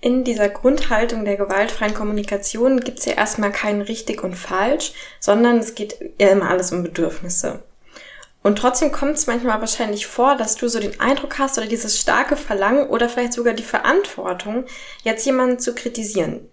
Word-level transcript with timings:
In 0.00 0.22
dieser 0.22 0.48
Grundhaltung 0.48 1.24
der 1.24 1.36
gewaltfreien 1.36 1.94
Kommunikation 1.94 2.80
gibt 2.80 3.00
es 3.00 3.06
ja 3.06 3.14
erstmal 3.14 3.50
kein 3.50 3.80
richtig 3.80 4.22
und 4.22 4.36
falsch, 4.36 4.92
sondern 5.18 5.58
es 5.58 5.74
geht 5.74 5.98
ja 6.20 6.28
immer 6.28 6.50
alles 6.50 6.70
um 6.70 6.84
Bedürfnisse. 6.84 7.64
Und 8.42 8.56
trotzdem 8.56 8.92
kommt 8.92 9.16
es 9.16 9.26
manchmal 9.26 9.60
wahrscheinlich 9.60 10.06
vor, 10.06 10.36
dass 10.36 10.54
du 10.54 10.68
so 10.68 10.78
den 10.78 11.00
Eindruck 11.00 11.38
hast 11.38 11.58
oder 11.58 11.66
dieses 11.66 11.98
starke 11.98 12.36
Verlangen 12.36 12.88
oder 12.88 13.08
vielleicht 13.08 13.32
sogar 13.32 13.54
die 13.54 13.64
Verantwortung, 13.64 14.64
jetzt 15.02 15.26
jemanden 15.26 15.58
zu 15.58 15.74
kritisieren. 15.74 16.48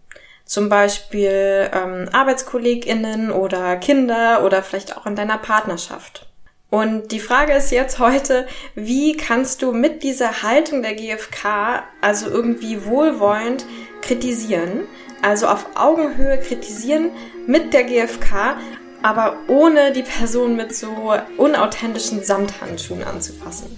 Zum 0.45 0.67
Beispiel 0.67 1.69
ähm, 1.71 2.09
ArbeitskollegInnen 2.11 3.31
oder 3.31 3.77
Kinder 3.77 4.43
oder 4.43 4.63
vielleicht 4.63 4.97
auch 4.97 5.05
in 5.05 5.15
deiner 5.15 5.37
Partnerschaft. 5.37 6.27
Und 6.75 7.13
die 7.13 7.21
Frage 7.21 7.53
ist 7.53 7.71
jetzt 7.71 7.99
heute, 7.99 8.47
wie 8.75 9.15
kannst 9.15 9.61
du 9.61 9.71
mit 9.71 10.03
dieser 10.03 10.43
Haltung 10.43 10.81
der 10.81 10.93
GfK, 10.93 11.85
also 12.01 12.27
irgendwie 12.27 12.83
wohlwollend, 12.83 13.65
kritisieren, 14.01 14.81
also 15.21 15.47
auf 15.47 15.67
Augenhöhe 15.75 16.37
kritisieren 16.37 17.11
mit 17.47 17.73
der 17.73 17.85
GfK, 17.85 18.57
aber 19.01 19.37
ohne 19.47 19.93
die 19.93 20.03
Person 20.03 20.57
mit 20.57 20.75
so 20.75 21.15
unauthentischen 21.37 22.25
Samthandschuhen 22.25 23.05
anzufassen. 23.05 23.73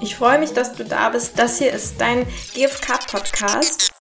Ich 0.00 0.16
freue 0.16 0.40
mich, 0.40 0.52
dass 0.52 0.74
du 0.74 0.84
da 0.84 1.10
bist. 1.10 1.38
Das 1.38 1.58
hier 1.58 1.72
ist 1.72 2.00
dein 2.00 2.26
GfK-Podcast. 2.52 3.92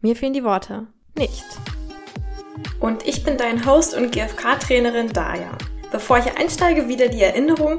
Mir 0.00 0.16
fehlen 0.16 0.32
die 0.32 0.44
Worte. 0.44 0.86
Nicht. 1.14 1.44
Und 2.80 3.06
ich 3.06 3.22
bin 3.22 3.36
dein 3.36 3.66
Host 3.66 3.92
und 3.92 4.12
GfK-Trainerin 4.12 5.12
Daya. 5.12 5.58
Bevor 5.94 6.18
ich 6.18 6.36
einsteige, 6.36 6.88
wieder 6.88 7.06
die 7.06 7.22
Erinnerung. 7.22 7.78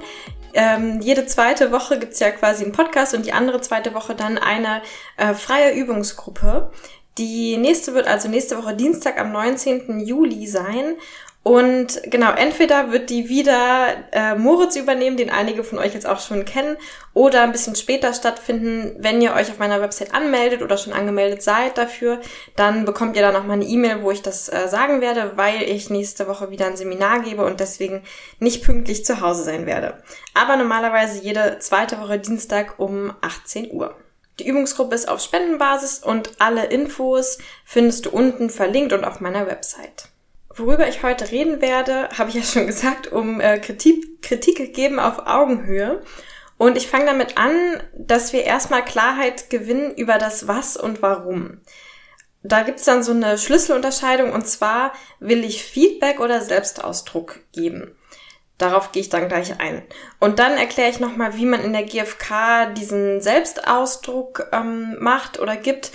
Ähm, 0.54 1.02
jede 1.02 1.26
zweite 1.26 1.74
Woche 1.74 2.00
gibt's 2.00 2.22
ja 2.22 2.32
quasi 2.32 2.64
einen 2.64 2.72
Podcast 2.72 3.14
und 3.14 3.26
die 3.26 3.34
andere 3.34 3.60
zweite 3.60 3.94
Woche 3.94 4.16
dann 4.16 4.38
eine 4.38 4.82
äh, 5.18 5.34
freie 5.34 5.74
Übungsgruppe. 5.74 6.72
Die 7.18 7.58
nächste 7.58 7.94
wird 7.94 8.08
also 8.08 8.30
nächste 8.30 8.58
Woche 8.58 8.74
Dienstag 8.74 9.20
am 9.20 9.34
19. 9.34 10.00
Juli 10.00 10.48
sein 10.48 10.96
und 11.48 12.02
genau, 12.06 12.32
entweder 12.32 12.92
wird 12.92 13.12
die 13.12 13.30
wieder 13.30 13.90
äh, 14.12 14.34
Moritz 14.34 14.76
übernehmen, 14.76 15.16
den 15.16 15.30
einige 15.30 15.64
von 15.64 15.78
euch 15.78 15.94
jetzt 15.94 16.08
auch 16.08 16.20
schon 16.20 16.44
kennen, 16.44 16.76
oder 17.14 17.44
ein 17.44 17.52
bisschen 17.52 17.76
später 17.76 18.16
stattfinden, 18.16 18.96
wenn 18.98 19.22
ihr 19.22 19.36
euch 19.36 19.52
auf 19.52 19.60
meiner 19.60 19.80
Website 19.80 20.16
anmeldet 20.16 20.64
oder 20.64 20.76
schon 20.76 20.92
angemeldet 20.92 21.44
seid 21.44 21.78
dafür, 21.78 22.20
dann 22.56 22.84
bekommt 22.86 23.16
ihr 23.16 23.22
da 23.22 23.32
nochmal 23.32 23.58
eine 23.58 23.66
E-Mail, 23.66 24.02
wo 24.02 24.10
ich 24.10 24.24
das 24.24 24.50
äh, 24.52 24.68
sagen 24.68 25.02
werde, 25.02 25.34
weil 25.36 25.62
ich 25.62 25.92
nächste 25.92 26.28
Woche 26.28 26.50
wieder 26.50 26.66
ein 26.66 26.78
Seminar 26.78 27.20
gebe 27.20 27.46
und 27.46 27.60
deswegen 27.60 28.02
nicht 28.40 28.64
pünktlich 28.64 29.06
zu 29.06 29.22
Hause 29.22 29.44
sein 29.44 29.68
werde. 29.68 30.02
Aber 30.34 30.58
normalerweise 30.58 31.22
jede 31.22 31.60
zweite 31.60 32.02
Woche 32.02 32.18
Dienstag 32.18 32.80
um 32.80 33.14
18 33.22 33.72
Uhr. 33.72 33.96
Die 34.40 34.48
Übungsgruppe 34.48 34.96
ist 34.96 35.08
auf 35.08 35.22
Spendenbasis 35.22 36.00
und 36.00 36.32
alle 36.40 36.66
Infos 36.66 37.38
findest 37.66 38.08
du 38.08 38.10
unten 38.10 38.50
verlinkt 38.50 38.94
und 38.94 39.04
auf 39.04 39.20
meiner 39.20 39.46
Website. 39.46 40.10
Worüber 40.56 40.88
ich 40.88 41.04
heute 41.04 41.32
reden 41.32 41.62
werde, 41.62 42.10
habe 42.18 42.30
ich 42.30 42.36
ja 42.36 42.44
schon 42.44 42.66
gesagt, 42.66 43.12
um 43.12 43.42
äh, 43.42 43.60
Kritik, 43.60 44.22
Kritik 44.22 44.74
geben 44.74 45.00
auf 45.00 45.28
Augenhöhe. 45.28 46.02
Und 46.58 46.78
ich 46.78 46.88
fange 46.88 47.06
damit 47.06 47.38
an, 47.38 47.52
dass 47.94 48.32
wir 48.32 48.44
erstmal 48.44 48.86
Klarheit 48.86 49.50
gewinnen 49.50 49.94
über 49.96 50.18
das 50.18 50.48
Was 50.48 50.78
und 50.78 51.02
Warum. 51.02 51.60
Da 52.44 52.62
gibt's 52.62 52.86
dann 52.86 53.04
so 53.04 53.12
eine 53.12 53.38
Schlüsselunterscheidung 53.38 54.32
und 54.32 54.48
zwar 54.48 54.94
will 55.20 55.44
ich 55.44 55.64
Feedback 55.64 56.20
oder 56.20 56.42
Selbstausdruck 56.42 57.40
geben. 57.52 57.96
Darauf 58.58 58.94
gehe 58.94 59.02
ich 59.02 59.10
dann 59.10 59.28
gleich 59.28 59.60
ein. 59.60 59.84
Und 60.20 60.40
dann 60.40 60.54
erkläre 60.54 60.90
ich 60.90 61.02
nochmal, 61.02 61.36
wie 61.36 61.46
man 61.46 61.62
in 61.62 61.74
der 61.74 61.84
GfK 61.84 62.74
diesen 62.74 63.20
Selbstausdruck 63.20 64.48
ähm, 64.54 64.96
macht 65.00 65.40
oder 65.40 65.58
gibt 65.58 65.92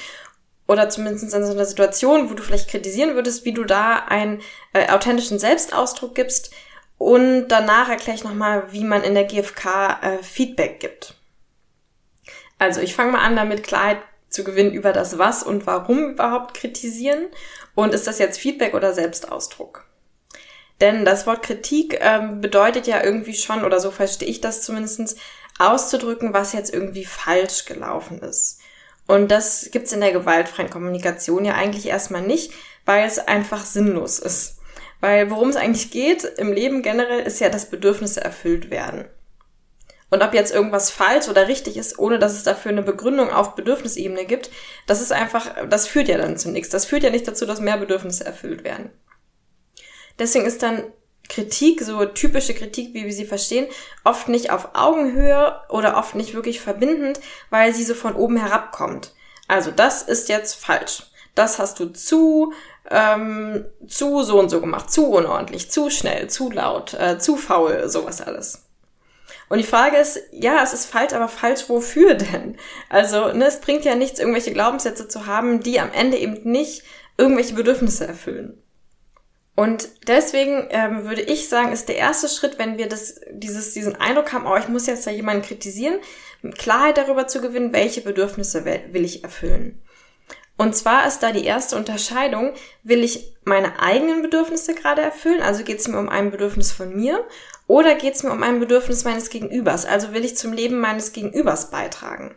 oder 0.70 0.88
zumindest 0.88 1.24
in 1.24 1.44
so 1.44 1.50
einer 1.50 1.64
Situation, 1.64 2.30
wo 2.30 2.34
du 2.34 2.44
vielleicht 2.44 2.70
kritisieren 2.70 3.16
würdest, 3.16 3.44
wie 3.44 3.52
du 3.52 3.64
da 3.64 4.04
einen 4.06 4.40
äh, 4.72 4.88
authentischen 4.92 5.40
Selbstausdruck 5.40 6.14
gibst. 6.14 6.52
Und 6.96 7.48
danach 7.48 7.88
erkläre 7.88 8.16
ich 8.16 8.22
nochmal, 8.22 8.72
wie 8.72 8.84
man 8.84 9.02
in 9.02 9.14
der 9.14 9.24
GfK 9.24 9.98
äh, 10.00 10.22
Feedback 10.22 10.78
gibt. 10.78 11.16
Also 12.60 12.80
ich 12.80 12.94
fange 12.94 13.10
mal 13.10 13.24
an, 13.24 13.34
damit 13.34 13.64
Klarheit 13.64 13.98
zu 14.28 14.44
gewinnen 14.44 14.72
über 14.72 14.92
das 14.92 15.18
Was 15.18 15.42
und 15.42 15.66
Warum 15.66 16.10
überhaupt 16.10 16.54
kritisieren. 16.54 17.26
Und 17.74 17.92
ist 17.92 18.06
das 18.06 18.20
jetzt 18.20 18.38
Feedback 18.38 18.72
oder 18.72 18.92
Selbstausdruck? 18.92 19.86
Denn 20.80 21.04
das 21.04 21.26
Wort 21.26 21.42
Kritik 21.42 21.98
ähm, 22.00 22.40
bedeutet 22.40 22.86
ja 22.86 23.02
irgendwie 23.02 23.34
schon, 23.34 23.64
oder 23.64 23.80
so 23.80 23.90
verstehe 23.90 24.28
ich 24.28 24.40
das 24.40 24.62
zumindestens 24.62 25.16
auszudrücken, 25.58 26.32
was 26.32 26.52
jetzt 26.52 26.72
irgendwie 26.72 27.04
falsch 27.04 27.64
gelaufen 27.64 28.20
ist. 28.20 28.59
Und 29.10 29.32
das 29.32 29.70
gibt's 29.72 29.92
in 29.92 30.02
der 30.02 30.12
gewaltfreien 30.12 30.70
Kommunikation 30.70 31.44
ja 31.44 31.54
eigentlich 31.54 31.86
erstmal 31.86 32.22
nicht, 32.22 32.52
weil 32.84 33.04
es 33.04 33.18
einfach 33.18 33.64
sinnlos 33.64 34.20
ist. 34.20 34.60
Weil 35.00 35.32
worum 35.32 35.48
es 35.48 35.56
eigentlich 35.56 35.90
geht 35.90 36.22
im 36.22 36.52
Leben 36.52 36.80
generell 36.80 37.18
ist 37.18 37.40
ja, 37.40 37.48
dass 37.48 37.70
Bedürfnisse 37.70 38.20
erfüllt 38.20 38.70
werden. 38.70 39.06
Und 40.10 40.22
ob 40.22 40.32
jetzt 40.32 40.54
irgendwas 40.54 40.92
falsch 40.92 41.28
oder 41.28 41.48
richtig 41.48 41.76
ist, 41.76 41.98
ohne 41.98 42.20
dass 42.20 42.34
es 42.34 42.44
dafür 42.44 42.70
eine 42.70 42.84
Begründung 42.84 43.30
auf 43.30 43.56
Bedürfnisebene 43.56 44.26
gibt, 44.26 44.52
das 44.86 45.00
ist 45.00 45.10
einfach, 45.10 45.66
das 45.68 45.88
führt 45.88 46.06
ja 46.06 46.16
dann 46.16 46.36
zu 46.36 46.52
nichts. 46.52 46.68
Das 46.68 46.84
führt 46.84 47.02
ja 47.02 47.10
nicht 47.10 47.26
dazu, 47.26 47.46
dass 47.46 47.58
mehr 47.58 47.78
Bedürfnisse 47.78 48.24
erfüllt 48.24 48.62
werden. 48.62 48.90
Deswegen 50.20 50.46
ist 50.46 50.62
dann 50.62 50.84
Kritik, 51.28 51.80
so 51.82 52.04
typische 52.04 52.54
Kritik, 52.54 52.92
wie 52.94 53.04
wir 53.04 53.12
sie 53.12 53.24
verstehen, 53.24 53.68
oft 54.04 54.28
nicht 54.28 54.50
auf 54.50 54.70
Augenhöhe 54.74 55.60
oder 55.68 55.96
oft 55.96 56.14
nicht 56.14 56.34
wirklich 56.34 56.60
verbindend, 56.60 57.20
weil 57.50 57.72
sie 57.72 57.84
so 57.84 57.94
von 57.94 58.14
oben 58.14 58.36
herabkommt. 58.36 59.14
Also 59.46 59.70
das 59.70 60.02
ist 60.02 60.28
jetzt 60.28 60.54
falsch. 60.54 61.04
Das 61.34 61.58
hast 61.58 61.78
du 61.78 61.86
zu, 61.86 62.52
ähm, 62.90 63.64
zu 63.86 64.22
so 64.22 64.38
und 64.38 64.48
so 64.48 64.60
gemacht, 64.60 64.90
zu 64.90 65.06
unordentlich, 65.06 65.70
zu 65.70 65.90
schnell, 65.90 66.28
zu 66.28 66.50
laut, 66.50 66.94
äh, 66.94 67.18
zu 67.18 67.36
faul, 67.36 67.88
sowas 67.88 68.20
alles. 68.20 68.66
Und 69.48 69.58
die 69.58 69.64
Frage 69.64 69.96
ist, 69.96 70.20
ja, 70.30 70.62
es 70.62 70.72
ist 70.72 70.86
falsch, 70.86 71.12
aber 71.12 71.28
falsch 71.28 71.68
wofür 71.68 72.14
denn? 72.32 72.56
Also, 72.88 73.32
ne, 73.32 73.46
es 73.46 73.60
bringt 73.60 73.84
ja 73.84 73.94
nichts, 73.94 74.18
irgendwelche 74.18 74.52
Glaubenssätze 74.52 75.08
zu 75.08 75.26
haben, 75.26 75.60
die 75.60 75.80
am 75.80 75.92
Ende 75.92 76.16
eben 76.16 76.48
nicht 76.50 76.82
irgendwelche 77.16 77.54
Bedürfnisse 77.54 78.06
erfüllen. 78.06 78.62
Und 79.60 79.90
deswegen 80.06 80.68
ähm, 80.70 81.04
würde 81.04 81.20
ich 81.20 81.50
sagen, 81.50 81.70
ist 81.70 81.90
der 81.90 81.96
erste 81.96 82.30
Schritt, 82.30 82.58
wenn 82.58 82.78
wir 82.78 82.88
das, 82.88 83.20
dieses, 83.30 83.74
diesen 83.74 83.94
Eindruck 83.94 84.32
haben, 84.32 84.46
oh, 84.46 84.56
ich 84.56 84.68
muss 84.68 84.86
jetzt 84.86 85.06
da 85.06 85.10
jemanden 85.10 85.42
kritisieren, 85.42 85.98
Klarheit 86.56 86.96
darüber 86.96 87.26
zu 87.26 87.42
gewinnen, 87.42 87.74
welche 87.74 88.00
Bedürfnisse 88.00 88.64
will 88.64 89.04
ich 89.04 89.22
erfüllen. 89.22 89.82
Und 90.56 90.74
zwar 90.74 91.06
ist 91.06 91.18
da 91.18 91.30
die 91.30 91.44
erste 91.44 91.76
Unterscheidung, 91.76 92.54
will 92.84 93.04
ich 93.04 93.36
meine 93.44 93.78
eigenen 93.80 94.22
Bedürfnisse 94.22 94.74
gerade 94.74 95.02
erfüllen, 95.02 95.42
also 95.42 95.62
geht 95.62 95.80
es 95.80 95.88
mir 95.88 95.98
um 95.98 96.08
ein 96.08 96.30
Bedürfnis 96.30 96.72
von 96.72 96.96
mir, 96.96 97.22
oder 97.66 97.96
geht 97.96 98.14
es 98.14 98.22
mir 98.22 98.32
um 98.32 98.42
ein 98.42 98.60
Bedürfnis 98.60 99.04
meines 99.04 99.28
Gegenübers, 99.28 99.84
also 99.84 100.14
will 100.14 100.24
ich 100.24 100.38
zum 100.38 100.54
Leben 100.54 100.80
meines 100.80 101.12
Gegenübers 101.12 101.70
beitragen. 101.70 102.34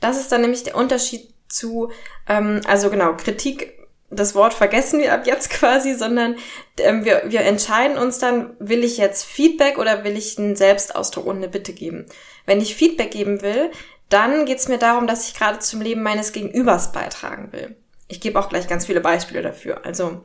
Das 0.00 0.18
ist 0.18 0.32
dann 0.32 0.40
nämlich 0.40 0.62
der 0.62 0.76
Unterschied 0.76 1.34
zu, 1.50 1.90
ähm, 2.26 2.62
also 2.64 2.88
genau, 2.88 3.14
Kritik 3.14 3.79
das 4.10 4.34
Wort 4.34 4.54
vergessen 4.54 5.00
wir 5.00 5.14
ab 5.14 5.26
jetzt 5.26 5.50
quasi, 5.50 5.94
sondern 5.94 6.36
ähm, 6.78 7.04
wir, 7.04 7.22
wir 7.26 7.40
entscheiden 7.40 7.96
uns 7.96 8.18
dann, 8.18 8.54
will 8.58 8.84
ich 8.84 8.98
jetzt 8.98 9.24
Feedback 9.24 9.78
oder 9.78 10.04
will 10.04 10.16
ich 10.16 10.38
einen 10.38 10.56
Selbstausdruck 10.56 11.26
und 11.26 11.36
eine 11.36 11.48
Bitte 11.48 11.72
geben. 11.72 12.06
Wenn 12.46 12.60
ich 12.60 12.74
Feedback 12.74 13.12
geben 13.12 13.42
will, 13.42 13.70
dann 14.08 14.44
geht 14.44 14.58
es 14.58 14.68
mir 14.68 14.78
darum, 14.78 15.06
dass 15.06 15.28
ich 15.28 15.34
gerade 15.34 15.60
zum 15.60 15.80
Leben 15.80 16.02
meines 16.02 16.32
Gegenübers 16.32 16.92
beitragen 16.92 17.52
will. 17.52 17.76
Ich 18.08 18.20
gebe 18.20 18.40
auch 18.40 18.48
gleich 18.48 18.66
ganz 18.66 18.86
viele 18.86 19.00
Beispiele 19.00 19.42
dafür. 19.42 19.86
Also, 19.86 20.22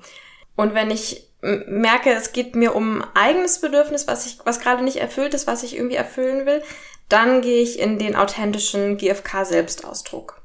und 0.55 0.73
wenn 0.73 0.89
ich 0.89 1.27
merke, 1.41 2.11
es 2.11 2.33
geht 2.33 2.55
mir 2.55 2.75
um 2.75 3.03
eigenes 3.13 3.61
Bedürfnis, 3.61 4.07
was 4.07 4.25
ich, 4.25 4.39
was 4.43 4.59
gerade 4.59 4.83
nicht 4.83 4.97
erfüllt 4.97 5.35
ist, 5.35 5.45
was 5.45 5.61
ich 5.61 5.75
irgendwie 5.75 5.95
erfüllen 5.95 6.47
will, 6.47 6.63
dann 7.09 7.41
gehe 7.41 7.61
ich 7.61 7.79
in 7.79 7.99
den 7.99 8.15
authentischen 8.15 8.97
GFK-Selbstausdruck. 8.97 10.41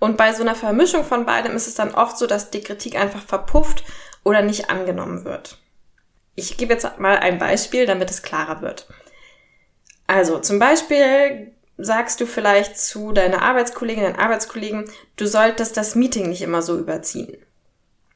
Und 0.00 0.16
bei 0.16 0.32
so 0.32 0.42
einer 0.42 0.56
Vermischung 0.56 1.04
von 1.04 1.26
beidem 1.26 1.54
ist 1.54 1.68
es 1.68 1.76
dann 1.76 1.94
oft 1.94 2.18
so, 2.18 2.26
dass 2.26 2.50
die 2.50 2.62
Kritik 2.62 2.96
einfach 2.96 3.22
verpufft 3.22 3.84
oder 4.24 4.42
nicht 4.42 4.70
angenommen 4.70 5.24
wird. 5.24 5.58
Ich 6.34 6.56
gebe 6.56 6.72
jetzt 6.72 6.98
mal 6.98 7.18
ein 7.18 7.38
Beispiel, 7.38 7.86
damit 7.86 8.10
es 8.10 8.22
klarer 8.22 8.62
wird. 8.62 8.88
Also 10.06 10.38
zum 10.40 10.58
Beispiel 10.58 11.52
sagst 11.76 12.20
du 12.20 12.26
vielleicht 12.26 12.78
zu 12.78 13.12
deiner 13.12 13.42
Arbeitskollegin, 13.42 14.02
deinen 14.02 14.18
Arbeitskollegen, 14.18 14.90
du 15.16 15.26
solltest 15.26 15.76
das 15.76 15.94
Meeting 15.94 16.28
nicht 16.28 16.42
immer 16.42 16.62
so 16.62 16.78
überziehen. 16.78 17.36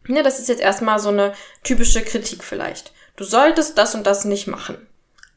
Ja, 0.09 0.23
das 0.23 0.39
ist 0.39 0.49
jetzt 0.49 0.61
erstmal 0.61 0.99
so 0.99 1.11
eine 1.11 1.35
typische 1.63 2.03
Kritik 2.03 2.45
vielleicht. 2.45 2.93
Du 3.17 3.25
solltest 3.25 3.79
das 3.79 3.95
und 3.95 4.07
das 4.07 4.25
nicht 4.25 4.47
machen. 4.47 4.87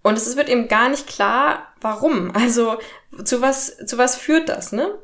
Und 0.01 0.17
es 0.17 0.35
wird 0.35 0.49
eben 0.49 0.67
gar 0.67 0.89
nicht 0.89 1.07
klar, 1.07 1.73
warum. 1.81 2.31
Also 2.33 2.79
zu 3.23 3.41
was, 3.41 3.77
zu 3.85 3.97
was 3.97 4.15
führt 4.15 4.49
das, 4.49 4.71
ne? 4.71 4.97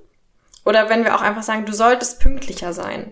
Oder 0.66 0.90
wenn 0.90 1.04
wir 1.04 1.16
auch 1.16 1.22
einfach 1.22 1.44
sagen, 1.44 1.66
du 1.66 1.74
solltest 1.74 2.20
pünktlicher 2.20 2.74
sein. 2.74 3.12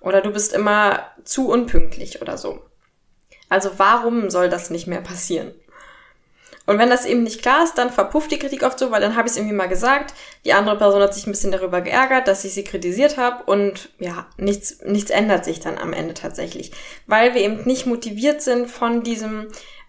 Oder 0.00 0.20
du 0.20 0.30
bist 0.30 0.52
immer 0.52 1.04
zu 1.24 1.48
unpünktlich 1.48 2.22
oder 2.22 2.38
so. 2.38 2.60
Also 3.48 3.70
warum 3.76 4.30
soll 4.30 4.48
das 4.48 4.70
nicht 4.70 4.86
mehr 4.86 5.00
passieren? 5.00 5.52
Und 6.66 6.78
wenn 6.78 6.90
das 6.90 7.06
eben 7.06 7.22
nicht 7.22 7.42
klar 7.42 7.62
ist, 7.62 7.74
dann 7.74 7.90
verpufft 7.90 8.32
die 8.32 8.40
Kritik 8.40 8.64
oft 8.64 8.78
so, 8.78 8.90
weil 8.90 9.00
dann 9.00 9.14
habe 9.14 9.28
ich 9.28 9.32
es 9.32 9.36
irgendwie 9.36 9.54
mal 9.54 9.68
gesagt, 9.68 10.14
die 10.44 10.52
andere 10.52 10.76
Person 10.76 11.00
hat 11.00 11.14
sich 11.14 11.26
ein 11.26 11.30
bisschen 11.30 11.52
darüber 11.52 11.80
geärgert, 11.80 12.26
dass 12.26 12.44
ich 12.44 12.54
sie 12.54 12.64
kritisiert 12.64 13.16
habe 13.16 13.44
und 13.44 13.90
ja, 14.00 14.26
nichts, 14.36 14.80
nichts 14.84 15.10
ändert 15.10 15.44
sich 15.44 15.60
dann 15.60 15.78
am 15.78 15.92
Ende 15.92 16.14
tatsächlich, 16.14 16.72
weil 17.06 17.34
wir 17.34 17.40
eben 17.40 17.62
nicht 17.64 17.86
motiviert 17.86 18.42
sind 18.42 18.68
von 18.68 19.04
diesem, 19.04 19.46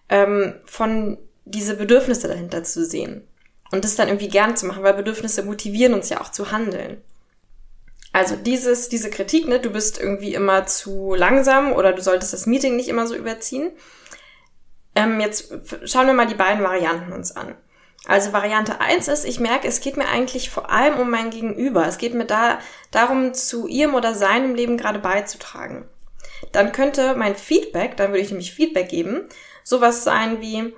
ähm, 0.08 0.54
von 0.64 1.18
diese 1.44 1.74
Bedürfnisse 1.76 2.28
dahinter 2.28 2.62
zu 2.62 2.84
sehen 2.84 3.27
und 3.70 3.84
das 3.84 3.96
dann 3.96 4.08
irgendwie 4.08 4.28
gern 4.28 4.56
zu 4.56 4.66
machen, 4.66 4.82
weil 4.82 4.94
Bedürfnisse 4.94 5.42
motivieren 5.42 5.94
uns 5.94 6.08
ja 6.08 6.20
auch 6.20 6.30
zu 6.30 6.50
handeln. 6.50 7.02
Also 8.12 8.36
dieses, 8.36 8.88
diese 8.88 9.10
Kritik, 9.10 9.46
ne, 9.46 9.60
du 9.60 9.70
bist 9.70 10.00
irgendwie 10.00 10.34
immer 10.34 10.66
zu 10.66 11.14
langsam 11.14 11.72
oder 11.72 11.92
du 11.92 12.02
solltest 12.02 12.32
das 12.32 12.46
Meeting 12.46 12.76
nicht 12.76 12.88
immer 12.88 13.06
so 13.06 13.14
überziehen 13.14 13.72
ähm, 14.98 15.20
jetzt 15.20 15.52
schauen 15.84 16.08
wir 16.08 16.14
mal 16.14 16.26
die 16.26 16.34
beiden 16.34 16.64
Varianten 16.64 17.12
uns 17.12 17.36
an. 17.36 17.54
Also 18.06 18.32
Variante 18.32 18.80
1 18.80 19.06
ist, 19.08 19.24
ich 19.24 19.38
merke, 19.38 19.68
es 19.68 19.80
geht 19.80 19.96
mir 19.96 20.08
eigentlich 20.08 20.50
vor 20.50 20.70
allem 20.70 20.98
um 20.98 21.10
mein 21.10 21.30
Gegenüber. 21.30 21.86
Es 21.86 21.98
geht 21.98 22.14
mir 22.14 22.24
da 22.24 22.58
darum, 22.90 23.32
zu 23.32 23.68
ihrem 23.68 23.94
oder 23.94 24.14
seinem 24.14 24.54
Leben 24.54 24.76
gerade 24.76 24.98
beizutragen. 24.98 25.88
Dann 26.52 26.72
könnte 26.72 27.14
mein 27.14 27.36
Feedback, 27.36 27.96
dann 27.96 28.10
würde 28.10 28.20
ich 28.20 28.30
nämlich 28.30 28.52
Feedback 28.52 28.88
geben, 28.88 29.28
sowas 29.62 30.02
sein 30.02 30.40
wie, 30.40 30.74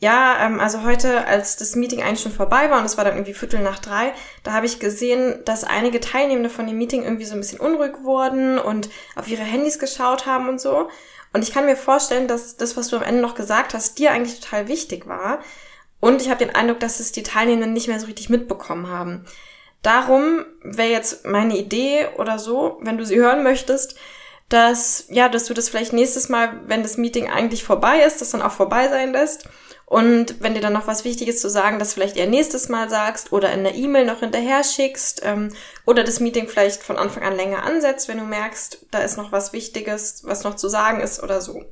ja, 0.00 0.46
ähm, 0.46 0.60
also 0.60 0.84
heute, 0.84 1.26
als 1.26 1.56
das 1.56 1.74
Meeting 1.74 2.02
eigentlich 2.02 2.22
schon 2.22 2.32
vorbei 2.32 2.70
war 2.70 2.78
und 2.78 2.84
es 2.84 2.96
war 2.96 3.04
dann 3.04 3.14
irgendwie 3.14 3.34
Viertel 3.34 3.60
nach 3.60 3.80
drei, 3.80 4.12
da 4.44 4.52
habe 4.52 4.66
ich 4.66 4.78
gesehen, 4.78 5.40
dass 5.44 5.64
einige 5.64 6.00
Teilnehmende 6.00 6.50
von 6.50 6.66
dem 6.66 6.78
Meeting 6.78 7.02
irgendwie 7.02 7.24
so 7.24 7.34
ein 7.34 7.40
bisschen 7.40 7.58
unruhig 7.58 7.94
wurden 8.02 8.58
und 8.58 8.90
auf 9.16 9.26
ihre 9.26 9.42
Handys 9.42 9.78
geschaut 9.78 10.24
haben 10.26 10.48
und 10.48 10.60
so. 10.60 10.88
Und 11.32 11.42
ich 11.42 11.52
kann 11.52 11.66
mir 11.66 11.76
vorstellen, 11.76 12.28
dass 12.28 12.56
das, 12.56 12.76
was 12.76 12.88
du 12.88 12.96
am 12.96 13.02
Ende 13.02 13.20
noch 13.20 13.34
gesagt 13.34 13.74
hast, 13.74 13.98
dir 13.98 14.12
eigentlich 14.12 14.38
total 14.40 14.68
wichtig 14.68 15.06
war. 15.08 15.40
Und 16.00 16.22
ich 16.22 16.30
habe 16.30 16.44
den 16.44 16.54
Eindruck, 16.54 16.78
dass 16.78 17.00
es 17.00 17.10
die 17.10 17.24
Teilnehmenden 17.24 17.72
nicht 17.72 17.88
mehr 17.88 17.98
so 17.98 18.06
richtig 18.06 18.30
mitbekommen 18.30 18.88
haben. 18.88 19.26
Darum 19.82 20.44
wäre 20.62 20.90
jetzt 20.90 21.26
meine 21.26 21.56
Idee 21.56 22.06
oder 22.16 22.38
so, 22.38 22.78
wenn 22.82 22.98
du 22.98 23.04
sie 23.04 23.18
hören 23.18 23.42
möchtest, 23.42 23.96
dass, 24.48 25.06
ja, 25.08 25.28
dass 25.28 25.46
du 25.46 25.54
das 25.54 25.68
vielleicht 25.68 25.92
nächstes 25.92 26.28
Mal, 26.28 26.60
wenn 26.66 26.82
das 26.82 26.96
Meeting 26.96 27.28
eigentlich 27.28 27.64
vorbei 27.64 28.00
ist, 28.00 28.20
das 28.20 28.30
dann 28.30 28.42
auch 28.42 28.52
vorbei 28.52 28.88
sein 28.88 29.12
lässt 29.12 29.48
und 29.88 30.42
wenn 30.42 30.52
dir 30.52 30.60
dann 30.60 30.74
noch 30.74 30.86
was 30.86 31.06
Wichtiges 31.06 31.40
zu 31.40 31.48
sagen, 31.48 31.78
das 31.78 31.94
vielleicht 31.94 32.18
eher 32.18 32.26
nächstes 32.26 32.68
Mal 32.68 32.90
sagst 32.90 33.32
oder 33.32 33.50
in 33.52 33.64
der 33.64 33.74
E-Mail 33.74 34.04
noch 34.04 34.20
hinterher 34.20 34.62
schickst 34.62 35.22
ähm, 35.24 35.50
oder 35.86 36.04
das 36.04 36.20
Meeting 36.20 36.46
vielleicht 36.46 36.82
von 36.82 36.98
Anfang 36.98 37.22
an 37.22 37.34
länger 37.34 37.62
ansetzt, 37.62 38.06
wenn 38.06 38.18
du 38.18 38.24
merkst, 38.24 38.84
da 38.90 38.98
ist 38.98 39.16
noch 39.16 39.32
was 39.32 39.54
Wichtiges, 39.54 40.24
was 40.24 40.44
noch 40.44 40.56
zu 40.56 40.68
sagen 40.68 41.00
ist 41.00 41.22
oder 41.22 41.40
so. 41.40 41.64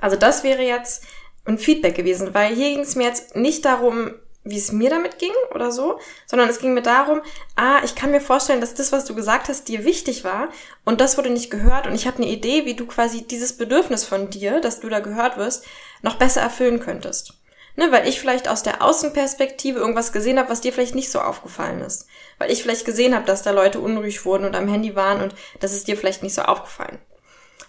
Also 0.00 0.16
das 0.16 0.42
wäre 0.42 0.62
jetzt 0.62 1.04
ein 1.44 1.58
Feedback 1.58 1.96
gewesen, 1.96 2.32
weil 2.32 2.54
hier 2.54 2.70
ging 2.70 2.80
es 2.80 2.96
mir 2.96 3.04
jetzt 3.04 3.36
nicht 3.36 3.66
darum, 3.66 4.14
wie 4.42 4.56
es 4.56 4.72
mir 4.72 4.88
damit 4.88 5.18
ging 5.18 5.34
oder 5.54 5.70
so, 5.70 6.00
sondern 6.24 6.48
es 6.48 6.60
ging 6.60 6.72
mir 6.72 6.80
darum, 6.80 7.20
ah, 7.56 7.80
ich 7.84 7.94
kann 7.94 8.10
mir 8.10 8.22
vorstellen, 8.22 8.62
dass 8.62 8.72
das, 8.72 8.90
was 8.90 9.04
du 9.04 9.14
gesagt 9.14 9.48
hast, 9.48 9.68
dir 9.68 9.84
wichtig 9.84 10.24
war 10.24 10.48
und 10.86 11.02
das 11.02 11.18
wurde 11.18 11.28
nicht 11.28 11.50
gehört 11.50 11.86
und 11.86 11.94
ich 11.94 12.06
habe 12.06 12.22
eine 12.22 12.32
Idee, 12.32 12.64
wie 12.64 12.74
du 12.74 12.86
quasi 12.86 13.22
dieses 13.22 13.58
Bedürfnis 13.58 14.04
von 14.04 14.30
dir, 14.30 14.62
dass 14.62 14.80
du 14.80 14.88
da 14.88 15.00
gehört 15.00 15.36
wirst, 15.36 15.66
noch 16.02 16.16
besser 16.16 16.40
erfüllen 16.40 16.80
könntest. 16.80 17.34
Ne, 17.76 17.92
weil 17.92 18.08
ich 18.08 18.20
vielleicht 18.20 18.48
aus 18.48 18.62
der 18.62 18.82
Außenperspektive 18.82 19.78
irgendwas 19.78 20.12
gesehen 20.12 20.38
habe, 20.38 20.50
was 20.50 20.60
dir 20.60 20.72
vielleicht 20.72 20.96
nicht 20.96 21.10
so 21.10 21.20
aufgefallen 21.20 21.80
ist. 21.80 22.06
Weil 22.38 22.50
ich 22.50 22.62
vielleicht 22.62 22.84
gesehen 22.84 23.14
habe, 23.14 23.24
dass 23.26 23.42
da 23.42 23.52
Leute 23.52 23.80
unruhig 23.80 24.24
wurden 24.24 24.44
und 24.44 24.56
am 24.56 24.68
Handy 24.68 24.96
waren 24.96 25.22
und 25.22 25.34
das 25.60 25.72
ist 25.72 25.86
dir 25.86 25.96
vielleicht 25.96 26.22
nicht 26.22 26.34
so 26.34 26.42
aufgefallen. 26.42 26.98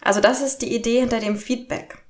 Also 0.01 0.19
das 0.19 0.41
ist 0.41 0.63
die 0.63 0.73
Idee 0.75 0.99
hinter 0.99 1.19
dem 1.19 1.37
Feedback. 1.37 2.00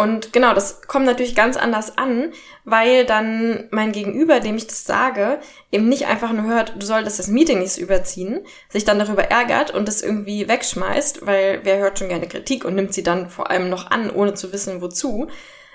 Und 0.00 0.32
genau, 0.32 0.54
das 0.54 0.80
kommt 0.88 1.04
natürlich 1.04 1.34
ganz 1.34 1.58
anders 1.58 1.98
an, 1.98 2.32
weil 2.64 3.04
dann 3.04 3.68
mein 3.70 3.92
Gegenüber, 3.92 4.40
dem 4.40 4.56
ich 4.56 4.66
das 4.66 4.84
sage, 4.84 5.40
eben 5.70 5.90
nicht 5.90 6.06
einfach 6.06 6.32
nur 6.32 6.46
hört, 6.46 6.72
du 6.78 6.86
solltest 6.86 7.18
das 7.18 7.28
Meeting 7.28 7.58
nicht 7.58 7.76
überziehen, 7.76 8.40
sich 8.70 8.86
dann 8.86 8.98
darüber 8.98 9.24
ärgert 9.24 9.74
und 9.74 9.86
das 9.88 10.00
irgendwie 10.00 10.48
wegschmeißt, 10.48 11.26
weil 11.26 11.60
wer 11.64 11.76
hört 11.80 11.98
schon 11.98 12.08
gerne 12.08 12.28
Kritik 12.28 12.64
und 12.64 12.76
nimmt 12.76 12.94
sie 12.94 13.02
dann 13.02 13.28
vor 13.28 13.50
allem 13.50 13.68
noch 13.68 13.90
an, 13.90 14.10
ohne 14.10 14.32
zu 14.32 14.54
wissen, 14.54 14.80
wozu, 14.80 15.28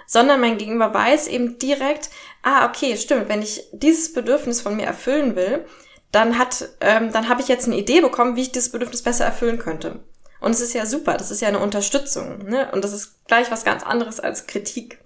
sondern 0.07 0.42
mein 0.42 0.57
Gegenüber 0.57 0.92
weiß 0.92 1.27
eben 1.27 1.60
direkt, 1.60 2.10
ah, 2.42 2.68
okay, 2.68 2.98
stimmt, 2.98 3.30
wenn 3.30 3.44
ich 3.44 3.69
dieses 3.74 4.12
Bedürfnis 4.12 4.60
von 4.60 4.75
mir 4.75 4.88
erfüllen 4.88 5.36
will, 5.36 5.66
dann 6.12 6.39
hat, 6.39 6.69
ähm, 6.81 7.12
dann 7.12 7.30
habe 7.30 7.42
ich 7.42 7.48
jetzt 7.48 7.68
eine 7.68 7.77
Idee 7.77 8.01
bekommen, 8.01 8.36
wie 8.36 8.42
ich 8.42 8.51
dieses 8.51 8.72
Bedürfnis 8.72 9.04
besser 9.04 9.25
erfüllen 9.25 9.60
könnte. 9.60 10.00
Und 10.40 10.52
es 10.52 10.62
ist 10.62 10.74
ja 10.74 10.86
super, 10.86 11.18
das 11.18 11.32
ist 11.32 11.42
ja 11.42 11.48
eine 11.48 11.60
Unterstützung. 11.60 12.46
Ne? 12.46 12.70
Und 12.72 12.84
das 12.84 12.94
ist 12.94 13.26
gleich 13.28 13.50
was 13.52 13.64
ganz 13.64 13.84
anderes 13.84 14.20
als 14.20 14.48
Kritik. 14.48 15.00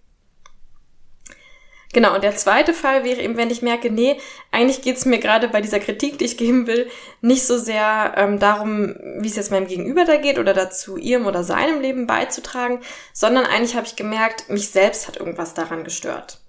Genau, 1.92 2.14
und 2.14 2.24
der 2.24 2.36
zweite 2.36 2.74
Fall 2.74 3.04
wäre 3.04 3.20
eben, 3.22 3.36
wenn 3.36 3.50
ich 3.50 3.64
merke, 3.64 3.90
nee, 3.90 4.20
eigentlich 4.52 4.84
geht's 4.84 5.06
mir 5.06 5.18
gerade 5.18 5.48
bei 5.48 5.60
dieser 5.60 5.80
Kritik, 5.80 6.20
die 6.20 6.26
ich 6.26 6.38
geben 6.38 6.68
will, 6.68 6.88
nicht 7.22 7.48
so 7.48 7.58
sehr 7.58 8.14
ähm, 8.16 8.38
darum, 8.38 8.96
wie 9.18 9.28
es 9.28 9.36
jetzt 9.36 9.50
meinem 9.50 9.68
Gegenüber 9.68 10.06
da 10.06 10.18
geht 10.18 10.38
oder 10.38 10.54
dazu 10.54 10.98
ihrem 10.98 11.26
oder 11.26 11.44
seinem 11.44 11.82
Leben 11.82 12.06
beizutragen, 12.06 12.82
sondern 13.12 13.46
eigentlich 13.46 13.76
habe 13.76 13.88
ich 13.88 13.96
gemerkt, 13.96 14.50
mich 14.50 14.70
selbst 14.70 15.08
hat 15.08 15.18
irgendwas 15.18 15.56
daran 15.56 15.84
gestört. 15.84 16.42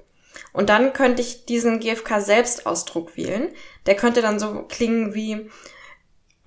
Und 0.52 0.68
dann 0.68 0.92
könnte 0.92 1.22
ich 1.22 1.46
diesen 1.46 1.80
GFK-Selbstausdruck 1.80 3.16
wählen. 3.16 3.48
Der 3.86 3.94
könnte 3.94 4.20
dann 4.20 4.38
so 4.38 4.64
klingen 4.68 5.14
wie, 5.14 5.48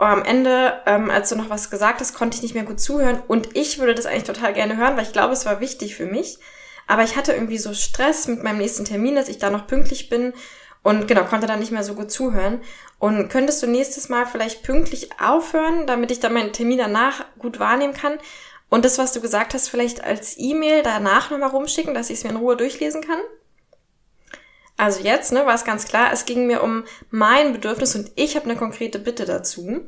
Oh, 0.04 0.06
am 0.06 0.26
Ende, 0.26 0.82
ähm, 0.86 1.10
als 1.10 1.30
du 1.30 1.38
noch 1.38 1.50
was 1.50 1.70
gesagt 1.70 2.02
hast, 2.02 2.14
konnte 2.14 2.36
ich 2.36 2.44
nicht 2.44 2.56
mehr 2.56 2.66
gut 2.66 2.82
zuhören. 2.82 3.24
Und 3.30 3.56
ich 3.56 3.80
würde 3.80 3.96
das 3.96 4.06
eigentlich 4.06 4.26
total 4.26 4.52
gerne 4.52 4.76
hören, 4.76 4.98
weil 4.98 5.06
ich 5.06 5.14
glaube, 5.14 5.32
es 5.32 5.46
war 5.46 5.62
wichtig 5.62 5.96
für 5.96 6.06
mich. 6.06 6.40
Aber 6.88 7.04
ich 7.04 7.16
hatte 7.16 7.32
irgendwie 7.32 7.58
so 7.58 7.74
Stress 7.74 8.28
mit 8.28 8.44
meinem 8.44 8.58
nächsten 8.58 8.84
Termin, 8.84 9.16
dass 9.16 9.30
ich 9.30 9.38
da 9.38 9.50
noch 9.50 9.66
pünktlich 9.66 10.10
bin 10.10 10.34
und 10.82 11.08
genau, 11.08 11.24
konnte 11.24 11.48
dann 11.48 11.62
nicht 11.62 11.72
mehr 11.72 11.86
so 11.86 11.94
gut 11.94 12.12
zuhören. 12.12 12.60
Und 13.00 13.30
könntest 13.30 13.64
du 13.64 13.68
nächstes 13.68 14.10
Mal 14.10 14.26
vielleicht 14.26 14.64
pünktlich 14.64 15.22
aufhören, 15.22 15.88
damit 15.88 16.12
ich 16.12 16.20
dann 16.20 16.34
meinen 16.34 16.52
Termin 16.52 16.80
danach 16.80 17.24
gut 17.40 17.62
wahrnehmen 17.62 17.94
kann? 17.94 18.18
Und 18.68 18.84
das, 18.84 18.98
was 18.98 19.14
du 19.14 19.22
gesagt 19.22 19.54
hast, 19.54 19.70
vielleicht 19.70 20.04
als 20.04 20.36
E-Mail 20.38 20.84
danach 20.84 21.32
nochmal 21.32 21.52
rumschicken, 21.52 21.94
dass 21.94 22.10
ich 22.10 22.18
es 22.18 22.24
mir 22.26 22.32
in 22.32 22.36
Ruhe 22.36 22.58
durchlesen 22.58 23.00
kann? 23.00 23.20
Also 24.78 25.02
jetzt 25.02 25.31
ne, 25.31 25.46
war 25.46 25.56
es 25.56 25.66
ganz 25.66 25.86
klar, 25.86 26.12
es 26.12 26.25
ging 26.25 26.48
mir 26.48 26.64
um 26.64 26.84
mein 27.10 27.54
Bedürfnis 27.54 27.96
und 27.96 28.12
ich 28.16 28.36
habe 28.36 28.46
eine 28.46 28.56
konkrete 28.56 29.00
Bitte 29.00 29.25
dazu. 29.25 29.81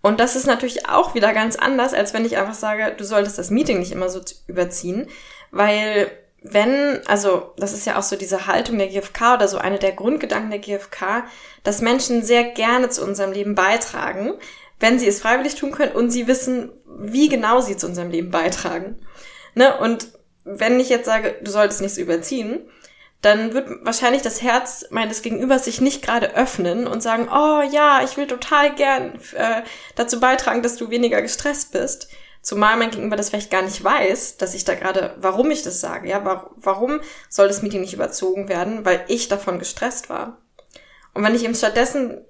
Und 0.00 0.20
das 0.20 0.36
ist 0.36 0.46
natürlich 0.46 0.88
auch 0.88 1.14
wieder 1.14 1.32
ganz 1.32 1.56
anders, 1.56 1.92
als 1.92 2.14
wenn 2.14 2.24
ich 2.24 2.36
einfach 2.36 2.54
sage, 2.54 2.94
du 2.96 3.04
solltest 3.04 3.38
das 3.38 3.50
Meeting 3.50 3.80
nicht 3.80 3.92
immer 3.92 4.08
so 4.08 4.20
überziehen, 4.46 5.08
weil 5.50 6.10
wenn, 6.42 7.00
also 7.06 7.52
das 7.56 7.72
ist 7.72 7.84
ja 7.84 7.98
auch 7.98 8.02
so 8.02 8.14
diese 8.14 8.46
Haltung 8.46 8.78
der 8.78 8.88
GfK 8.88 9.34
oder 9.34 9.48
so 9.48 9.58
eine 9.58 9.78
der 9.78 9.92
Grundgedanken 9.92 10.50
der 10.50 10.60
GfK, 10.60 11.24
dass 11.64 11.82
Menschen 11.82 12.22
sehr 12.22 12.44
gerne 12.44 12.90
zu 12.90 13.02
unserem 13.02 13.32
Leben 13.32 13.54
beitragen, 13.54 14.34
wenn 14.78 14.98
sie 14.98 15.08
es 15.08 15.20
freiwillig 15.20 15.56
tun 15.56 15.72
können 15.72 15.92
und 15.92 16.10
sie 16.10 16.28
wissen, 16.28 16.70
wie 16.86 17.28
genau 17.28 17.60
sie 17.60 17.76
zu 17.76 17.86
unserem 17.88 18.10
Leben 18.10 18.30
beitragen. 18.30 18.96
Ne? 19.54 19.76
Und 19.78 20.12
wenn 20.44 20.78
ich 20.78 20.88
jetzt 20.88 21.06
sage, 21.06 21.34
du 21.42 21.50
solltest 21.50 21.80
nichts 21.80 21.98
überziehen, 21.98 22.60
dann 23.20 23.52
wird 23.52 23.68
wahrscheinlich 23.84 24.22
das 24.22 24.42
Herz 24.42 24.86
meines 24.90 25.22
Gegenübers 25.22 25.64
sich 25.64 25.80
nicht 25.80 26.02
gerade 26.02 26.34
öffnen 26.36 26.86
und 26.86 27.02
sagen, 27.02 27.28
oh 27.32 27.62
ja, 27.70 28.02
ich 28.04 28.16
will 28.16 28.28
total 28.28 28.74
gern 28.74 29.18
äh, 29.34 29.62
dazu 29.96 30.20
beitragen, 30.20 30.62
dass 30.62 30.76
du 30.76 30.90
weniger 30.90 31.20
gestresst 31.20 31.72
bist. 31.72 32.08
Zumal 32.42 32.76
mein 32.76 32.90
Gegenüber 32.90 33.16
das 33.16 33.30
vielleicht 33.30 33.50
gar 33.50 33.62
nicht 33.62 33.82
weiß, 33.82 34.36
dass 34.36 34.54
ich 34.54 34.64
da 34.64 34.74
gerade, 34.74 35.16
warum 35.18 35.50
ich 35.50 35.62
das 35.62 35.80
sage, 35.80 36.08
ja, 36.08 36.46
warum 36.56 37.00
soll 37.28 37.48
das 37.48 37.62
Meeting 37.62 37.80
nicht 37.80 37.94
überzogen 37.94 38.48
werden, 38.48 38.84
weil 38.84 39.04
ich 39.08 39.26
davon 39.26 39.58
gestresst 39.58 40.08
war. 40.08 40.38
Und 41.12 41.24
wenn 41.24 41.34
ich 41.34 41.42
ihm 41.42 41.54
stattdessen 41.54 42.24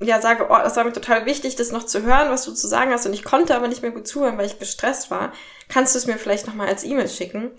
ja 0.00 0.20
sage, 0.20 0.48
oh, 0.50 0.58
das 0.58 0.76
war 0.76 0.82
mir 0.82 0.92
total 0.92 1.26
wichtig, 1.26 1.54
das 1.54 1.70
noch 1.70 1.86
zu 1.86 2.02
hören, 2.02 2.30
was 2.30 2.44
du 2.44 2.52
zu 2.52 2.66
sagen 2.66 2.90
hast, 2.90 3.06
und 3.06 3.12
ich 3.12 3.22
konnte 3.22 3.54
aber 3.54 3.68
nicht 3.68 3.82
mehr 3.82 3.92
gut 3.92 4.08
zuhören, 4.08 4.36
weil 4.36 4.46
ich 4.46 4.58
gestresst 4.58 5.12
war, 5.12 5.32
kannst 5.68 5.94
du 5.94 5.98
es 5.98 6.06
mir 6.06 6.18
vielleicht 6.18 6.48
nochmal 6.48 6.66
als 6.66 6.82
E-Mail 6.82 7.08
schicken, 7.08 7.52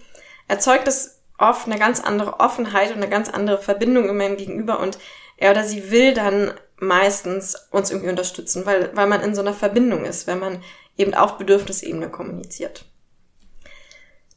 erzeugt 0.49 0.89
es 0.89 1.21
oft 1.37 1.67
eine 1.67 1.79
ganz 1.79 1.99
andere 1.99 2.39
Offenheit 2.39 2.89
und 2.89 2.97
eine 2.97 3.09
ganz 3.09 3.29
andere 3.29 3.57
Verbindung 3.57 4.07
in 4.07 4.17
meinem 4.17 4.37
Gegenüber 4.37 4.79
und 4.79 4.97
er 5.37 5.51
oder 5.51 5.63
sie 5.63 5.91
will 5.91 6.13
dann 6.13 6.53
meistens 6.77 7.67
uns 7.71 7.91
irgendwie 7.91 8.09
unterstützen, 8.09 8.65
weil, 8.65 8.95
weil 8.95 9.07
man 9.07 9.21
in 9.21 9.35
so 9.35 9.41
einer 9.41 9.53
Verbindung 9.53 10.05
ist, 10.05 10.27
wenn 10.27 10.39
man 10.39 10.63
eben 10.97 11.13
auf 11.13 11.37
Bedürfnisebene 11.37 12.09
kommuniziert. 12.09 12.85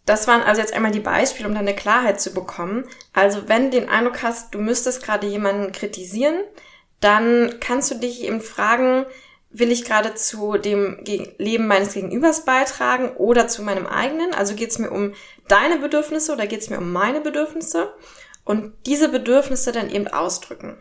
Das 0.06 0.28
waren 0.28 0.42
also 0.42 0.60
jetzt 0.60 0.72
einmal 0.72 0.92
die 0.92 1.00
Beispiele, 1.00 1.48
um 1.48 1.54
dann 1.54 1.66
eine 1.66 1.74
Klarheit 1.74 2.20
zu 2.20 2.32
bekommen. 2.32 2.84
Also 3.12 3.48
wenn 3.48 3.70
du 3.70 3.80
den 3.80 3.88
Eindruck 3.88 4.22
hast, 4.22 4.54
du 4.54 4.58
müsstest 4.58 5.02
gerade 5.02 5.26
jemanden 5.26 5.72
kritisieren, 5.72 6.44
dann 7.00 7.56
kannst 7.60 7.90
du 7.90 7.96
dich 7.96 8.22
eben 8.22 8.40
fragen, 8.40 9.04
will 9.50 9.72
ich 9.72 9.84
gerade 9.84 10.14
zu 10.14 10.58
dem 10.58 10.98
Leben 11.38 11.66
meines 11.66 11.94
Gegenübers 11.94 12.44
beitragen 12.44 13.10
oder 13.16 13.48
zu 13.48 13.62
meinem 13.62 13.86
eigenen? 13.86 14.34
Also 14.34 14.54
geht 14.54 14.70
es 14.70 14.78
mir 14.78 14.90
um 14.90 15.14
deine 15.48 15.78
Bedürfnisse 15.78 16.32
oder 16.32 16.46
geht 16.46 16.60
es 16.60 16.70
mir 16.70 16.78
um 16.78 16.92
meine 16.92 17.20
Bedürfnisse? 17.20 17.94
Und 18.44 18.74
diese 18.86 19.08
Bedürfnisse 19.08 19.72
dann 19.72 19.90
eben 19.90 20.08
ausdrücken. 20.08 20.78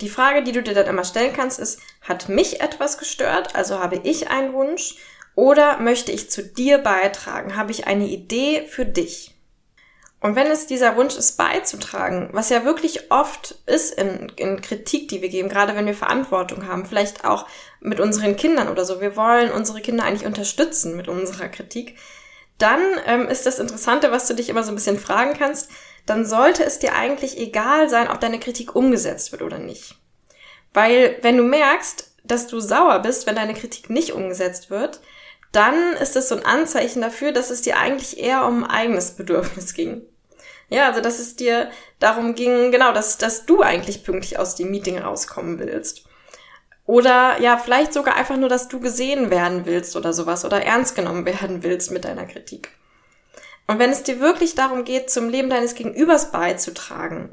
Die 0.00 0.08
Frage, 0.08 0.44
die 0.44 0.52
du 0.52 0.62
dir 0.62 0.74
dann 0.74 0.86
immer 0.86 1.04
stellen 1.04 1.32
kannst, 1.32 1.58
ist, 1.58 1.80
hat 2.02 2.28
mich 2.28 2.60
etwas 2.60 2.98
gestört? 2.98 3.56
Also 3.56 3.80
habe 3.80 4.00
ich 4.04 4.30
einen 4.30 4.52
Wunsch? 4.52 4.96
Oder 5.34 5.78
möchte 5.78 6.12
ich 6.12 6.30
zu 6.30 6.42
dir 6.42 6.78
beitragen? 6.78 7.56
Habe 7.56 7.72
ich 7.72 7.86
eine 7.86 8.06
Idee 8.06 8.66
für 8.66 8.84
dich? 8.84 9.37
Und 10.20 10.34
wenn 10.34 10.48
es 10.48 10.66
dieser 10.66 10.96
Wunsch 10.96 11.16
ist, 11.16 11.36
beizutragen, 11.36 12.30
was 12.32 12.48
ja 12.48 12.64
wirklich 12.64 13.12
oft 13.12 13.54
ist 13.66 13.94
in, 13.94 14.32
in 14.34 14.60
Kritik, 14.60 15.08
die 15.08 15.22
wir 15.22 15.28
geben, 15.28 15.48
gerade 15.48 15.76
wenn 15.76 15.86
wir 15.86 15.94
Verantwortung 15.94 16.66
haben, 16.66 16.86
vielleicht 16.86 17.24
auch 17.24 17.46
mit 17.80 18.00
unseren 18.00 18.34
Kindern 18.34 18.68
oder 18.68 18.84
so, 18.84 19.00
wir 19.00 19.14
wollen 19.14 19.52
unsere 19.52 19.80
Kinder 19.80 20.04
eigentlich 20.04 20.26
unterstützen 20.26 20.96
mit 20.96 21.06
unserer 21.06 21.48
Kritik, 21.48 21.96
dann 22.58 22.80
ähm, 23.06 23.28
ist 23.28 23.46
das 23.46 23.60
Interessante, 23.60 24.10
was 24.10 24.26
du 24.26 24.34
dich 24.34 24.48
immer 24.48 24.64
so 24.64 24.72
ein 24.72 24.74
bisschen 24.74 24.98
fragen 24.98 25.34
kannst, 25.38 25.70
dann 26.06 26.26
sollte 26.26 26.64
es 26.64 26.80
dir 26.80 26.96
eigentlich 26.96 27.38
egal 27.38 27.88
sein, 27.88 28.08
ob 28.08 28.18
deine 28.18 28.40
Kritik 28.40 28.74
umgesetzt 28.74 29.30
wird 29.30 29.42
oder 29.42 29.58
nicht. 29.58 29.94
Weil 30.74 31.18
wenn 31.22 31.36
du 31.36 31.44
merkst, 31.44 32.12
dass 32.24 32.48
du 32.48 32.58
sauer 32.58 32.98
bist, 33.00 33.26
wenn 33.26 33.36
deine 33.36 33.54
Kritik 33.54 33.88
nicht 33.88 34.12
umgesetzt 34.12 34.70
wird, 34.70 35.00
dann 35.52 35.94
ist 35.94 36.16
es 36.16 36.28
so 36.28 36.36
ein 36.36 36.44
Anzeichen 36.44 37.00
dafür, 37.00 37.32
dass 37.32 37.50
es 37.50 37.62
dir 37.62 37.78
eigentlich 37.78 38.18
eher 38.18 38.46
um 38.46 38.64
eigenes 38.64 39.12
Bedürfnis 39.12 39.74
ging. 39.74 40.02
Ja, 40.68 40.86
also 40.88 41.00
dass 41.00 41.18
es 41.18 41.36
dir 41.36 41.70
darum 41.98 42.34
ging, 42.34 42.70
genau, 42.70 42.92
dass, 42.92 43.16
dass 43.16 43.46
du 43.46 43.62
eigentlich 43.62 44.04
pünktlich 44.04 44.38
aus 44.38 44.54
dem 44.54 44.70
Meeting 44.70 44.98
rauskommen 44.98 45.58
willst. 45.58 46.04
Oder 46.84 47.40
ja, 47.40 47.56
vielleicht 47.56 47.92
sogar 47.92 48.16
einfach 48.16 48.36
nur, 48.36 48.48
dass 48.48 48.68
du 48.68 48.80
gesehen 48.80 49.30
werden 49.30 49.66
willst 49.66 49.96
oder 49.96 50.12
sowas 50.12 50.44
oder 50.44 50.62
ernst 50.62 50.94
genommen 50.94 51.24
werden 51.40 51.62
willst 51.62 51.90
mit 51.90 52.04
deiner 52.04 52.26
Kritik. 52.26 52.70
Und 53.66 53.78
wenn 53.78 53.90
es 53.90 54.02
dir 54.02 54.20
wirklich 54.20 54.54
darum 54.54 54.84
geht, 54.84 55.10
zum 55.10 55.28
Leben 55.28 55.50
deines 55.50 55.74
Gegenübers 55.74 56.32
beizutragen 56.32 57.32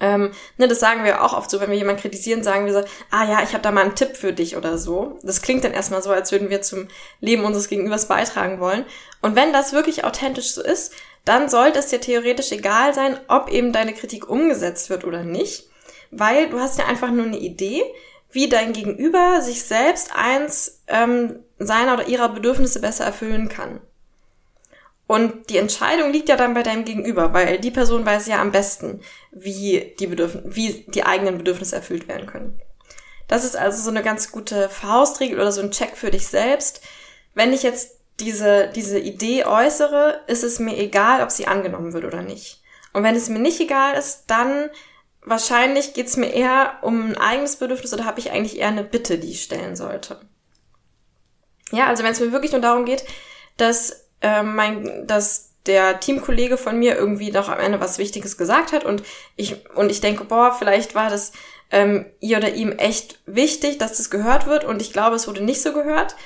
ähm, 0.00 0.32
ne, 0.58 0.68
das 0.68 0.80
sagen 0.80 1.04
wir 1.04 1.24
auch 1.24 1.32
oft 1.36 1.50
so, 1.50 1.60
wenn 1.60 1.70
wir 1.70 1.76
jemanden 1.76 2.00
kritisieren, 2.00 2.42
sagen 2.42 2.66
wir 2.66 2.72
so, 2.72 2.84
ah 3.10 3.24
ja, 3.24 3.42
ich 3.42 3.52
habe 3.52 3.62
da 3.62 3.70
mal 3.70 3.82
einen 3.82 3.94
Tipp 3.94 4.16
für 4.16 4.32
dich 4.32 4.56
oder 4.56 4.78
so. 4.78 5.18
Das 5.22 5.42
klingt 5.42 5.64
dann 5.64 5.72
erstmal 5.72 6.02
so, 6.02 6.10
als 6.10 6.32
würden 6.32 6.50
wir 6.50 6.62
zum 6.62 6.88
Leben 7.20 7.44
unseres 7.44 7.68
Gegenübers 7.68 8.08
beitragen 8.08 8.60
wollen. 8.60 8.84
Und 9.22 9.36
wenn 9.36 9.52
das 9.52 9.72
wirklich 9.72 10.04
authentisch 10.04 10.52
so 10.52 10.62
ist, 10.62 10.92
dann 11.24 11.48
sollte 11.48 11.78
es 11.78 11.88
dir 11.88 12.00
theoretisch 12.00 12.52
egal 12.52 12.92
sein, 12.92 13.18
ob 13.28 13.50
eben 13.50 13.72
deine 13.72 13.94
Kritik 13.94 14.28
umgesetzt 14.28 14.90
wird 14.90 15.04
oder 15.04 15.24
nicht, 15.24 15.68
weil 16.10 16.50
du 16.50 16.60
hast 16.60 16.78
ja 16.78 16.86
einfach 16.86 17.10
nur 17.10 17.26
eine 17.26 17.38
Idee, 17.38 17.82
wie 18.30 18.48
dein 18.48 18.72
Gegenüber 18.72 19.40
sich 19.40 19.62
selbst 19.62 20.10
eins 20.14 20.82
ähm, 20.88 21.38
seiner 21.58 21.94
oder 21.94 22.08
ihrer 22.08 22.28
Bedürfnisse 22.28 22.80
besser 22.80 23.04
erfüllen 23.04 23.48
kann. 23.48 23.80
Und 25.06 25.50
die 25.50 25.58
Entscheidung 25.58 26.12
liegt 26.12 26.28
ja 26.28 26.36
dann 26.36 26.54
bei 26.54 26.62
deinem 26.62 26.84
Gegenüber, 26.84 27.34
weil 27.34 27.58
die 27.58 27.70
Person 27.70 28.06
weiß 28.06 28.26
ja 28.26 28.40
am 28.40 28.52
besten, 28.52 29.00
wie 29.32 29.94
die 29.98 30.06
Bedürfnisse, 30.06 30.56
wie 30.56 30.86
die 30.88 31.04
eigenen 31.04 31.36
Bedürfnisse 31.36 31.76
erfüllt 31.76 32.08
werden 32.08 32.26
können. 32.26 32.58
Das 33.28 33.44
ist 33.44 33.56
also 33.56 33.82
so 33.82 33.90
eine 33.90 34.02
ganz 34.02 34.32
gute 34.32 34.68
Faustregel 34.68 35.38
oder 35.38 35.52
so 35.52 35.60
ein 35.60 35.70
Check 35.70 35.96
für 35.96 36.10
dich 36.10 36.26
selbst. 36.26 36.80
Wenn 37.34 37.52
ich 37.52 37.62
jetzt 37.62 37.98
diese, 38.20 38.68
diese 38.74 38.98
Idee 38.98 39.44
äußere, 39.44 40.20
ist 40.26 40.44
es 40.44 40.58
mir 40.58 40.76
egal, 40.78 41.22
ob 41.22 41.30
sie 41.30 41.46
angenommen 41.46 41.92
wird 41.92 42.04
oder 42.04 42.22
nicht. 42.22 42.62
Und 42.92 43.02
wenn 43.02 43.16
es 43.16 43.28
mir 43.28 43.40
nicht 43.40 43.60
egal 43.60 43.96
ist, 43.96 44.24
dann 44.28 44.70
wahrscheinlich 45.22 45.94
geht 45.94 46.06
es 46.06 46.16
mir 46.16 46.32
eher 46.32 46.78
um 46.82 47.10
ein 47.10 47.18
eigenes 47.18 47.56
Bedürfnis 47.56 47.92
oder 47.92 48.04
habe 48.04 48.20
ich 48.20 48.30
eigentlich 48.30 48.58
eher 48.58 48.68
eine 48.68 48.84
Bitte, 48.84 49.18
die 49.18 49.32
ich 49.32 49.42
stellen 49.42 49.74
sollte. 49.74 50.20
Ja, 51.72 51.88
also 51.88 52.04
wenn 52.04 52.12
es 52.12 52.20
mir 52.20 52.30
wirklich 52.30 52.52
nur 52.52 52.60
darum 52.60 52.84
geht, 52.84 53.04
dass 53.56 54.03
ähm, 54.24 54.56
mein, 54.56 55.06
dass 55.06 55.50
der 55.66 56.00
Teamkollege 56.00 56.56
von 56.56 56.78
mir 56.78 56.96
irgendwie 56.96 57.30
noch 57.30 57.48
am 57.48 57.60
Ende 57.60 57.80
was 57.80 57.98
Wichtiges 57.98 58.36
gesagt 58.36 58.72
hat 58.72 58.84
und 58.84 59.02
ich 59.36 59.56
und 59.74 59.90
ich 59.90 60.00
denke, 60.00 60.24
boah, 60.24 60.54
vielleicht 60.58 60.94
war 60.94 61.10
das 61.10 61.32
ähm, 61.70 62.06
ihr 62.20 62.38
oder 62.38 62.54
ihm 62.54 62.72
echt 62.72 63.20
wichtig, 63.26 63.78
dass 63.78 63.98
das 63.98 64.10
gehört 64.10 64.46
wird 64.46 64.64
und 64.64 64.82
ich 64.82 64.92
glaube, 64.92 65.16
es 65.16 65.28
wurde 65.28 65.44
nicht 65.44 65.62
so 65.62 65.72
gehört. 65.72 66.16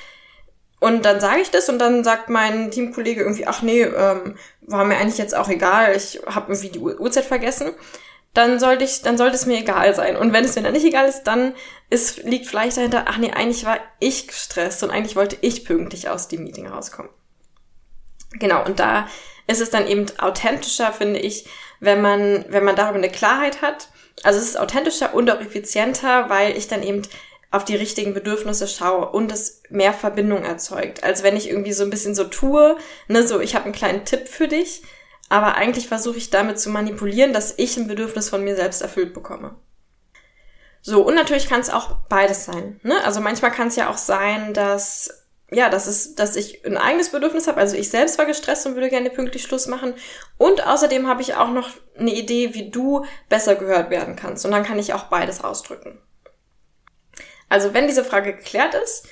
Und 0.79 1.03
dann 1.03 1.19
sage 1.19 1.41
ich 1.41 1.51
das 1.51 1.67
und 1.67 1.79
dann 1.79 2.05
sagt 2.05 2.29
mein 2.29 2.71
Teamkollege 2.71 3.21
irgendwie, 3.21 3.47
ach 3.47 3.61
nee, 3.61 3.81
ähm, 3.81 4.37
war 4.61 4.85
mir 4.85 4.97
eigentlich 4.97 5.17
jetzt 5.17 5.35
auch 5.35 5.49
egal, 5.49 5.93
ich 5.95 6.21
habe 6.25 6.53
irgendwie 6.53 6.69
die 6.69 6.79
Uhrzeit 6.79 7.25
vergessen. 7.25 7.71
Dann 8.33 8.59
sollte 8.59 8.85
ich, 8.85 9.01
dann 9.01 9.17
sollte 9.17 9.35
es 9.35 9.45
mir 9.45 9.59
egal 9.59 9.93
sein. 9.93 10.15
Und 10.15 10.31
wenn 10.31 10.45
es 10.45 10.55
mir 10.55 10.61
dann 10.61 10.73
nicht 10.73 10.85
egal 10.85 11.09
ist, 11.09 11.23
dann 11.23 11.53
ist, 11.89 12.23
liegt 12.23 12.47
vielleicht 12.47 12.77
dahinter, 12.77 13.05
ach 13.07 13.17
nee, 13.17 13.31
eigentlich 13.31 13.65
war 13.65 13.77
ich 13.99 14.27
gestresst 14.27 14.83
und 14.83 14.91
eigentlich 14.91 15.17
wollte 15.17 15.37
ich 15.41 15.65
pünktlich 15.65 16.09
aus 16.09 16.29
dem 16.29 16.43
Meeting 16.43 16.67
rauskommen. 16.67 17.11
Genau, 18.33 18.63
und 18.65 18.79
da 18.79 19.07
ist 19.47 19.61
es 19.61 19.71
dann 19.71 19.87
eben 19.87 20.05
authentischer, 20.19 20.93
finde 20.93 21.19
ich, 21.19 21.45
wenn 21.79 22.01
man, 22.01 22.45
wenn 22.49 22.63
man 22.63 22.75
darüber 22.75 22.97
eine 22.97 23.09
Klarheit 23.09 23.61
hat. 23.61 23.89
Also 24.23 24.39
es 24.39 24.45
ist 24.45 24.59
authentischer 24.59 25.13
und 25.13 25.31
auch 25.31 25.39
effizienter, 25.39 26.29
weil 26.29 26.55
ich 26.55 26.67
dann 26.67 26.83
eben 26.83 27.01
auf 27.51 27.65
die 27.65 27.75
richtigen 27.75 28.13
Bedürfnisse 28.13 28.67
schaue 28.67 29.09
und 29.09 29.31
es 29.31 29.63
mehr 29.69 29.93
Verbindung 29.93 30.43
erzeugt, 30.43 31.03
als 31.03 31.23
wenn 31.23 31.35
ich 31.35 31.49
irgendwie 31.49 31.73
so 31.73 31.83
ein 31.83 31.89
bisschen 31.89 32.13
so 32.13 32.25
tue, 32.25 32.77
ne, 33.07 33.27
so 33.27 33.39
ich 33.39 33.55
habe 33.55 33.65
einen 33.65 33.73
kleinen 33.73 34.05
Tipp 34.05 34.27
für 34.27 34.47
dich, 34.47 34.83
aber 35.29 35.55
eigentlich 35.55 35.87
versuche 35.87 36.17
ich 36.17 36.29
damit 36.29 36.59
zu 36.59 36.69
manipulieren, 36.69 37.33
dass 37.33 37.57
ich 37.57 37.75
ein 37.77 37.87
Bedürfnis 37.87 38.29
von 38.29 38.43
mir 38.43 38.55
selbst 38.55 38.81
erfüllt 38.81 39.13
bekomme. 39.15 39.55
So, 40.81 41.01
und 41.01 41.15
natürlich 41.15 41.49
kann 41.49 41.59
es 41.59 41.69
auch 41.69 41.97
beides 42.07 42.45
sein. 42.45 42.79
Ne? 42.83 43.03
Also 43.03 43.19
manchmal 43.19 43.51
kann 43.51 43.67
es 43.67 43.75
ja 43.75 43.89
auch 43.89 43.97
sein, 43.97 44.53
dass 44.53 45.27
ja, 45.51 45.69
das 45.69 45.87
ist, 45.87 46.19
dass 46.19 46.35
ich 46.35 46.65
ein 46.65 46.77
eigenes 46.77 47.09
Bedürfnis 47.09 47.47
habe. 47.47 47.59
Also 47.59 47.75
ich 47.75 47.89
selbst 47.89 48.17
war 48.17 48.25
gestresst 48.25 48.67
und 48.67 48.75
würde 48.75 48.89
gerne 48.89 49.09
pünktlich 49.09 49.43
Schluss 49.43 49.67
machen. 49.67 49.93
Und 50.37 50.65
außerdem 50.65 51.07
habe 51.07 51.21
ich 51.21 51.35
auch 51.35 51.49
noch 51.49 51.69
eine 51.97 52.13
Idee, 52.13 52.53
wie 52.53 52.69
du 52.69 53.05
besser 53.29 53.55
gehört 53.55 53.89
werden 53.89 54.15
kannst. 54.15 54.45
Und 54.45 54.51
dann 54.51 54.63
kann 54.63 54.79
ich 54.79 54.93
auch 54.93 55.05
beides 55.05 55.43
ausdrücken. 55.43 55.99
Also 57.49 57.73
wenn 57.73 57.87
diese 57.87 58.03
Frage 58.03 58.33
geklärt 58.33 58.75
ist, 58.75 59.07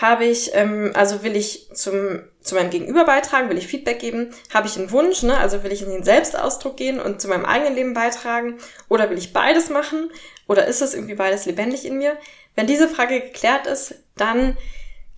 habe 0.00 0.24
ich, 0.24 0.54
ähm, 0.54 0.92
also 0.94 1.22
will 1.22 1.36
ich 1.36 1.70
zum, 1.74 2.22
zu 2.40 2.54
meinem 2.54 2.70
Gegenüber 2.70 3.04
beitragen, 3.04 3.50
will 3.50 3.58
ich 3.58 3.66
Feedback 3.66 3.98
geben, 3.98 4.34
habe 4.52 4.66
ich 4.66 4.78
einen 4.78 4.90
Wunsch, 4.90 5.22
ne? 5.22 5.36
also 5.38 5.62
will 5.64 5.72
ich 5.72 5.82
in 5.82 5.90
den 5.90 6.04
Selbstausdruck 6.04 6.76
gehen 6.76 6.98
und 6.98 7.20
zu 7.20 7.28
meinem 7.28 7.44
eigenen 7.44 7.74
Leben 7.74 7.94
beitragen 7.94 8.58
oder 8.88 9.10
will 9.10 9.18
ich 9.18 9.34
beides 9.34 9.68
machen 9.68 10.10
oder 10.48 10.66
ist 10.66 10.80
es 10.80 10.94
irgendwie 10.94 11.14
beides 11.14 11.44
lebendig 11.44 11.84
in 11.84 11.98
mir? 11.98 12.16
Wenn 12.54 12.66
diese 12.66 12.88
Frage 12.88 13.20
geklärt 13.20 13.66
ist, 13.66 13.94
dann 14.16 14.56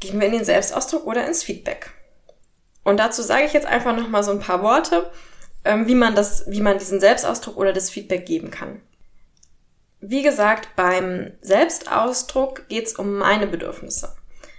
Gehen 0.05 0.21
wir 0.21 0.27
in 0.27 0.35
den 0.35 0.45
Selbstausdruck 0.45 1.07
oder 1.07 1.27
ins 1.27 1.43
Feedback? 1.43 1.91
Und 2.83 2.99
dazu 2.99 3.23
sage 3.23 3.47
ich 3.47 3.55
jetzt 3.55 3.67
einfach 3.67 3.97
nochmal 3.97 4.23
so 4.23 4.31
ein 4.31 4.41
paar 4.41 4.63
Worte, 4.63 5.11
ähm, 5.65 5.87
wie 5.89 5.95
man 5.95 6.15
das, 6.15 6.45
wie 6.47 6.61
man 6.61 6.79
diesen 6.79 7.01
Selbstausdruck 7.01 7.57
oder 7.57 7.73
das 7.73 7.89
Feedback 7.91 8.27
geben 8.27 8.51
kann. 8.51 8.83
Wie 10.01 10.23
gesagt, 10.23 10.77
beim 10.77 11.33
Selbstausdruck 11.41 12.69
geht 12.69 12.87
es 12.87 12.93
um 12.95 13.17
meine 13.17 13.47
Bedürfnisse. 13.47 14.15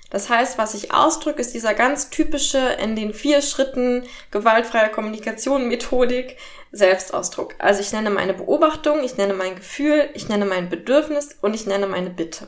Das 0.09 0.29
heißt, 0.29 0.57
was 0.57 0.73
ich 0.73 0.91
ausdrücke, 0.91 1.41
ist 1.41 1.53
dieser 1.53 1.73
ganz 1.73 2.09
typische 2.09 2.57
in 2.81 2.95
den 2.95 3.13
vier 3.13 3.41
Schritten 3.41 4.03
gewaltfreier 4.31 4.89
Kommunikation 4.89 5.67
Methodik 5.67 6.37
Selbstausdruck. 6.71 7.53
Also 7.59 7.81
ich 7.81 7.91
nenne 7.91 8.09
meine 8.09 8.33
Beobachtung, 8.33 9.03
ich 9.03 9.17
nenne 9.17 9.33
mein 9.33 9.55
Gefühl, 9.55 10.09
ich 10.13 10.27
nenne 10.27 10.45
mein 10.45 10.69
Bedürfnis 10.69 11.37
und 11.41 11.53
ich 11.53 11.67
nenne 11.67 11.85
meine 11.85 12.09
Bitte. 12.09 12.47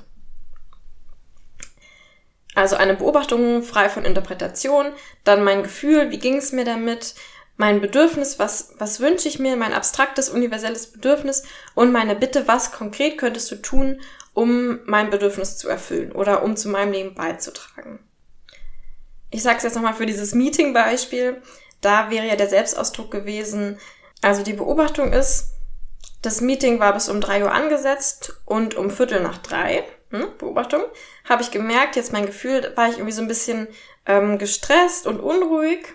Also 2.57 2.75
eine 2.75 2.95
Beobachtung 2.95 3.61
frei 3.61 3.87
von 3.87 4.03
Interpretation, 4.03 4.87
dann 5.23 5.43
mein 5.43 5.61
Gefühl, 5.61 6.09
wie 6.09 6.17
ging 6.17 6.37
es 6.37 6.51
mir 6.51 6.65
damit, 6.65 7.13
mein 7.55 7.81
Bedürfnis, 7.81 8.39
was, 8.39 8.73
was 8.79 8.99
wünsche 8.99 9.27
ich 9.27 9.37
mir, 9.37 9.55
mein 9.55 9.73
abstraktes, 9.73 10.27
universelles 10.27 10.91
Bedürfnis 10.91 11.43
und 11.75 11.91
meine 11.91 12.15
Bitte, 12.15 12.47
was 12.47 12.71
konkret 12.71 13.19
könntest 13.19 13.51
du 13.51 13.57
tun, 13.57 14.01
um 14.33 14.79
mein 14.87 15.11
Bedürfnis 15.11 15.57
zu 15.57 15.69
erfüllen 15.69 16.11
oder 16.11 16.41
um 16.41 16.57
zu 16.57 16.69
meinem 16.69 16.93
Leben 16.93 17.13
beizutragen. 17.13 17.99
Ich 19.29 19.43
sage 19.43 19.57
es 19.57 19.63
jetzt 19.63 19.75
nochmal 19.75 19.93
für 19.93 20.07
dieses 20.07 20.33
Meeting-Beispiel. 20.33 21.43
Da 21.81 22.09
wäre 22.09 22.25
ja 22.25 22.37
der 22.37 22.49
Selbstausdruck 22.49 23.11
gewesen. 23.11 23.77
Also 24.23 24.41
die 24.41 24.53
Beobachtung 24.53 25.13
ist, 25.13 25.49
das 26.23 26.41
Meeting 26.41 26.79
war 26.79 26.95
bis 26.95 27.07
um 27.07 27.21
drei 27.21 27.43
Uhr 27.43 27.51
angesetzt 27.51 28.41
und 28.45 28.73
um 28.73 28.89
Viertel 28.89 29.21
nach 29.21 29.37
drei 29.37 29.85
hm, 30.11 30.37
Beobachtung, 30.37 30.83
habe 31.27 31.41
ich 31.41 31.51
gemerkt, 31.51 31.95
jetzt 31.95 32.13
mein 32.13 32.25
Gefühl, 32.25 32.71
war 32.75 32.87
ich 32.87 32.95
irgendwie 32.95 33.13
so 33.13 33.21
ein 33.21 33.27
bisschen 33.27 33.67
ähm, 34.05 34.37
gestresst 34.37 35.07
und 35.07 35.19
unruhig. 35.19 35.85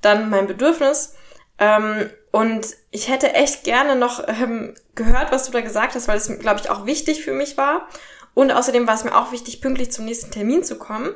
Dann 0.00 0.30
mein 0.30 0.46
Bedürfnis. 0.46 1.14
Ähm, 1.58 2.10
und 2.32 2.66
ich 2.90 3.08
hätte 3.08 3.34
echt 3.34 3.64
gerne 3.64 3.96
noch 3.96 4.26
ähm, 4.28 4.74
gehört, 4.94 5.32
was 5.32 5.46
du 5.46 5.52
da 5.52 5.60
gesagt 5.60 5.94
hast, 5.94 6.08
weil 6.08 6.16
es, 6.16 6.38
glaube 6.38 6.60
ich, 6.60 6.70
auch 6.70 6.86
wichtig 6.86 7.24
für 7.24 7.32
mich 7.32 7.56
war. 7.56 7.88
Und 8.34 8.52
außerdem 8.52 8.86
war 8.86 8.94
es 8.94 9.04
mir 9.04 9.16
auch 9.16 9.32
wichtig, 9.32 9.60
pünktlich 9.60 9.90
zum 9.90 10.04
nächsten 10.04 10.30
Termin 10.30 10.62
zu 10.62 10.78
kommen. 10.78 11.12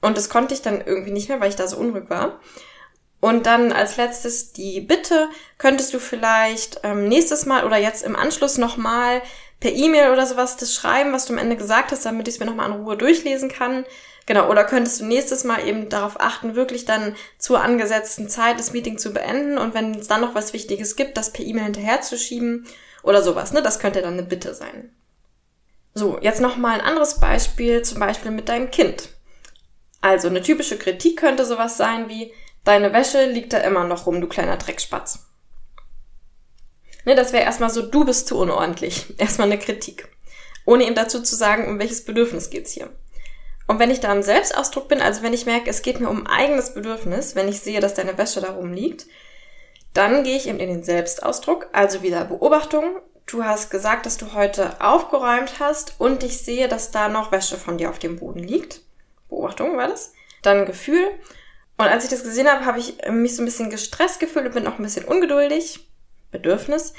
Und 0.00 0.16
das 0.16 0.28
konnte 0.28 0.54
ich 0.54 0.62
dann 0.62 0.80
irgendwie 0.84 1.10
nicht 1.10 1.28
mehr, 1.28 1.40
weil 1.40 1.48
ich 1.48 1.56
da 1.56 1.66
so 1.66 1.76
unruhig 1.76 2.08
war. 2.08 2.40
Und 3.20 3.46
dann 3.46 3.72
als 3.72 3.96
letztes 3.96 4.52
die 4.52 4.82
Bitte, 4.82 5.30
könntest 5.56 5.94
du 5.94 5.98
vielleicht 5.98 6.80
ähm, 6.82 7.08
nächstes 7.08 7.46
Mal 7.46 7.64
oder 7.64 7.78
jetzt 7.78 8.04
im 8.04 8.16
Anschluss 8.16 8.58
nochmal 8.58 9.22
per 9.64 9.72
E-Mail 9.72 10.12
oder 10.12 10.26
sowas 10.26 10.58
das 10.58 10.74
schreiben, 10.74 11.14
was 11.14 11.24
du 11.24 11.32
am 11.32 11.38
Ende 11.38 11.56
gesagt 11.56 11.90
hast, 11.90 12.04
damit 12.04 12.28
ich 12.28 12.34
es 12.34 12.40
mir 12.40 12.44
nochmal 12.44 12.70
in 12.70 12.82
Ruhe 12.82 12.98
durchlesen 12.98 13.48
kann. 13.48 13.86
Genau, 14.26 14.50
oder 14.50 14.62
könntest 14.62 15.00
du 15.00 15.06
nächstes 15.06 15.42
Mal 15.42 15.66
eben 15.66 15.88
darauf 15.88 16.20
achten, 16.20 16.54
wirklich 16.54 16.84
dann 16.84 17.16
zur 17.38 17.62
angesetzten 17.62 18.28
Zeit 18.28 18.58
das 18.58 18.74
Meeting 18.74 18.98
zu 18.98 19.14
beenden 19.14 19.56
und 19.56 19.72
wenn 19.72 19.94
es 19.94 20.06
dann 20.06 20.20
noch 20.20 20.34
was 20.34 20.52
Wichtiges 20.52 20.96
gibt, 20.96 21.16
das 21.16 21.32
per 21.32 21.46
E-Mail 21.46 21.64
hinterherzuschieben 21.64 22.66
oder 23.02 23.22
sowas, 23.22 23.54
ne? 23.54 23.62
Das 23.62 23.78
könnte 23.78 24.02
dann 24.02 24.12
eine 24.12 24.24
Bitte 24.24 24.52
sein. 24.52 24.94
So, 25.94 26.18
jetzt 26.20 26.42
nochmal 26.42 26.74
ein 26.74 26.86
anderes 26.86 27.18
Beispiel, 27.18 27.80
zum 27.80 28.00
Beispiel 28.00 28.32
mit 28.32 28.50
deinem 28.50 28.70
Kind. 28.70 29.08
Also 30.02 30.28
eine 30.28 30.42
typische 30.42 30.76
Kritik 30.76 31.18
könnte 31.18 31.46
sowas 31.46 31.78
sein 31.78 32.10
wie, 32.10 32.34
deine 32.64 32.92
Wäsche 32.92 33.24
liegt 33.24 33.54
da 33.54 33.60
immer 33.60 33.84
noch 33.84 34.04
rum, 34.04 34.20
du 34.20 34.26
kleiner 34.26 34.58
Dreckspatz. 34.58 35.20
Ne, 37.04 37.14
das 37.14 37.32
wäre 37.32 37.44
erstmal 37.44 37.70
so, 37.70 37.82
du 37.82 38.04
bist 38.04 38.28
zu 38.28 38.38
unordentlich. 38.38 39.14
Erstmal 39.18 39.48
eine 39.48 39.58
Kritik. 39.58 40.08
Ohne 40.64 40.84
ihm 40.84 40.94
dazu 40.94 41.22
zu 41.22 41.36
sagen, 41.36 41.68
um 41.68 41.78
welches 41.78 42.04
Bedürfnis 42.04 42.50
geht's 42.50 42.72
hier. 42.72 42.90
Und 43.66 43.78
wenn 43.78 43.90
ich 43.90 44.00
da 44.00 44.12
im 44.12 44.22
Selbstausdruck 44.22 44.88
bin, 44.88 45.00
also 45.00 45.22
wenn 45.22 45.32
ich 45.32 45.46
merke, 45.46 45.70
es 45.70 45.82
geht 45.82 46.00
mir 46.00 46.08
um 46.08 46.26
eigenes 46.26 46.74
Bedürfnis, 46.74 47.34
wenn 47.34 47.48
ich 47.48 47.60
sehe, 47.60 47.80
dass 47.80 47.94
deine 47.94 48.18
Wäsche 48.18 48.40
da 48.40 48.52
rumliegt, 48.52 49.06
dann 49.94 50.24
gehe 50.24 50.36
ich 50.36 50.48
eben 50.48 50.58
in 50.58 50.68
den 50.68 50.82
Selbstausdruck, 50.82 51.68
also 51.72 52.02
wieder 52.02 52.24
Beobachtung. 52.24 52.96
Du 53.26 53.44
hast 53.44 53.70
gesagt, 53.70 54.04
dass 54.04 54.18
du 54.18 54.34
heute 54.34 54.80
aufgeräumt 54.80 55.60
hast 55.60 55.94
und 55.98 56.22
ich 56.22 56.38
sehe, 56.38 56.68
dass 56.68 56.90
da 56.90 57.08
noch 57.08 57.32
Wäsche 57.32 57.56
von 57.56 57.78
dir 57.78 57.88
auf 57.88 57.98
dem 57.98 58.18
Boden 58.18 58.40
liegt. 58.40 58.82
Beobachtung 59.28 59.76
war 59.76 59.88
das. 59.88 60.12
Dann 60.42 60.66
Gefühl. 60.66 61.10
Und 61.78 61.86
als 61.86 62.04
ich 62.04 62.10
das 62.10 62.22
gesehen 62.22 62.48
habe, 62.48 62.66
habe 62.66 62.78
ich 62.78 62.96
mich 63.10 63.34
so 63.34 63.42
ein 63.42 63.46
bisschen 63.46 63.70
gestresst 63.70 64.20
gefühlt 64.20 64.46
und 64.46 64.54
bin 64.54 64.66
auch 64.66 64.78
ein 64.78 64.82
bisschen 64.82 65.06
ungeduldig. 65.06 65.86
Bedürfnis, 66.34 66.92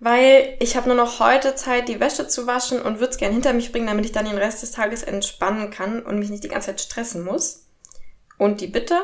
weil 0.00 0.56
ich 0.60 0.76
habe 0.76 0.88
nur 0.88 0.96
noch 0.96 1.20
heute 1.20 1.54
Zeit, 1.54 1.88
die 1.88 2.00
Wäsche 2.00 2.28
zu 2.28 2.46
waschen 2.46 2.82
und 2.82 3.00
würde 3.00 3.12
es 3.12 3.18
gerne 3.18 3.34
hinter 3.34 3.54
mich 3.54 3.72
bringen, 3.72 3.86
damit 3.86 4.04
ich 4.04 4.12
dann 4.12 4.26
den 4.26 4.38
Rest 4.38 4.62
des 4.62 4.72
Tages 4.72 5.02
entspannen 5.02 5.70
kann 5.70 6.02
und 6.02 6.18
mich 6.18 6.28
nicht 6.28 6.44
die 6.44 6.48
ganze 6.48 6.68
Zeit 6.68 6.80
stressen 6.80 7.24
muss. 7.24 7.66
Und 8.36 8.60
die 8.60 8.66
Bitte, 8.66 9.02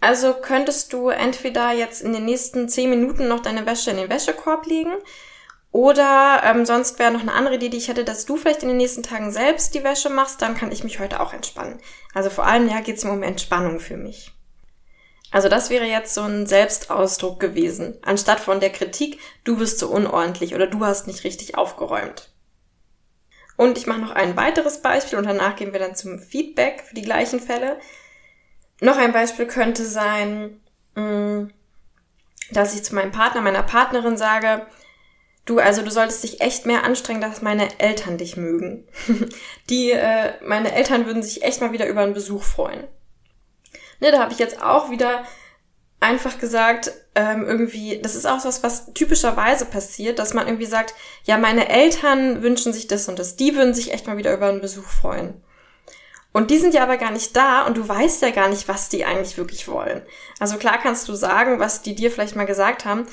also 0.00 0.34
könntest 0.34 0.92
du 0.92 1.08
entweder 1.08 1.72
jetzt 1.72 2.02
in 2.02 2.12
den 2.12 2.24
nächsten 2.24 2.68
zehn 2.68 2.90
Minuten 2.90 3.28
noch 3.28 3.40
deine 3.40 3.66
Wäsche 3.66 3.90
in 3.90 3.98
den 3.98 4.10
Wäschekorb 4.10 4.66
legen 4.66 4.92
oder 5.72 6.42
ähm, 6.44 6.66
sonst 6.66 6.98
wäre 6.98 7.12
noch 7.12 7.20
eine 7.20 7.32
andere 7.32 7.56
Idee, 7.56 7.68
die 7.68 7.76
ich 7.76 7.88
hätte, 7.88 8.04
dass 8.04 8.24
du 8.24 8.36
vielleicht 8.36 8.62
in 8.62 8.68
den 8.68 8.78
nächsten 8.78 9.02
Tagen 9.02 9.30
selbst 9.30 9.74
die 9.74 9.84
Wäsche 9.84 10.10
machst, 10.10 10.42
dann 10.42 10.56
kann 10.56 10.72
ich 10.72 10.82
mich 10.82 10.98
heute 10.98 11.20
auch 11.20 11.32
entspannen. 11.32 11.78
Also 12.12 12.30
vor 12.30 12.46
allem, 12.46 12.68
ja, 12.68 12.80
geht 12.80 12.96
es 12.96 13.04
um 13.04 13.22
Entspannung 13.22 13.78
für 13.78 13.96
mich. 13.96 14.32
Also 15.30 15.48
das 15.48 15.70
wäre 15.70 15.84
jetzt 15.84 16.14
so 16.14 16.22
ein 16.22 16.46
Selbstausdruck 16.46 17.38
gewesen, 17.38 17.96
anstatt 18.02 18.40
von 18.40 18.58
der 18.58 18.70
Kritik, 18.70 19.20
du 19.44 19.56
bist 19.56 19.78
so 19.78 19.88
unordentlich 19.88 20.54
oder 20.54 20.66
du 20.66 20.84
hast 20.84 21.06
nicht 21.06 21.24
richtig 21.24 21.56
aufgeräumt. 21.56 22.30
Und 23.56 23.78
ich 23.78 23.86
mache 23.86 24.00
noch 24.00 24.10
ein 24.10 24.36
weiteres 24.36 24.82
Beispiel 24.82 25.18
und 25.18 25.26
danach 25.26 25.54
gehen 25.54 25.72
wir 25.72 25.80
dann 25.80 25.94
zum 25.94 26.18
Feedback 26.18 26.82
für 26.88 26.94
die 26.94 27.02
gleichen 27.02 27.40
Fälle. 27.40 27.78
Noch 28.80 28.96
ein 28.96 29.12
Beispiel 29.12 29.46
könnte 29.46 29.84
sein, 29.84 30.60
mm, 30.94 31.48
dass 32.52 32.74
ich 32.74 32.82
zu 32.82 32.94
meinem 32.94 33.12
Partner, 33.12 33.42
meiner 33.42 33.62
Partnerin 33.62 34.16
sage, 34.16 34.66
du, 35.44 35.58
also 35.58 35.82
du 35.82 35.90
solltest 35.90 36.24
dich 36.24 36.40
echt 36.40 36.66
mehr 36.66 36.84
anstrengen, 36.84 37.20
dass 37.20 37.42
meine 37.42 37.68
Eltern 37.78 38.18
dich 38.18 38.36
mögen. 38.36 38.88
Die, 39.68 39.92
äh, 39.92 40.32
meine 40.42 40.72
Eltern 40.72 41.06
würden 41.06 41.22
sich 41.22 41.42
echt 41.42 41.60
mal 41.60 41.72
wieder 41.72 41.86
über 41.86 42.00
einen 42.00 42.14
Besuch 42.14 42.42
freuen. 42.42 42.84
Ne, 44.00 44.10
da 44.10 44.18
habe 44.20 44.32
ich 44.32 44.38
jetzt 44.38 44.62
auch 44.62 44.90
wieder 44.90 45.24
einfach 46.00 46.38
gesagt, 46.38 46.92
ähm, 47.14 47.44
irgendwie, 47.46 48.00
das 48.02 48.14
ist 48.14 48.26
auch 48.26 48.44
was, 48.44 48.62
was 48.62 48.92
typischerweise 48.94 49.66
passiert, 49.66 50.18
dass 50.18 50.32
man 50.34 50.46
irgendwie 50.46 50.66
sagt, 50.66 50.94
ja, 51.24 51.36
meine 51.36 51.68
Eltern 51.68 52.42
wünschen 52.42 52.72
sich 52.72 52.88
das 52.88 53.08
und 53.08 53.18
das, 53.18 53.36
die 53.36 53.54
würden 53.54 53.74
sich 53.74 53.92
echt 53.92 54.06
mal 54.06 54.16
wieder 54.16 54.32
über 54.32 54.48
einen 54.48 54.62
Besuch 54.62 54.86
freuen. 54.86 55.34
Und 56.32 56.50
die 56.50 56.58
sind 56.58 56.74
ja 56.74 56.82
aber 56.84 56.96
gar 56.96 57.10
nicht 57.10 57.36
da 57.36 57.66
und 57.66 57.76
du 57.76 57.86
weißt 57.86 58.22
ja 58.22 58.30
gar 58.30 58.48
nicht, 58.48 58.68
was 58.68 58.88
die 58.88 59.04
eigentlich 59.04 59.36
wirklich 59.36 59.68
wollen. 59.68 60.00
Also 60.38 60.56
klar 60.56 60.78
kannst 60.80 61.08
du 61.08 61.14
sagen, 61.14 61.58
was 61.58 61.82
die 61.82 61.94
dir 61.94 62.10
vielleicht 62.10 62.36
mal 62.36 62.46
gesagt 62.46 62.84
haben, 62.84 63.06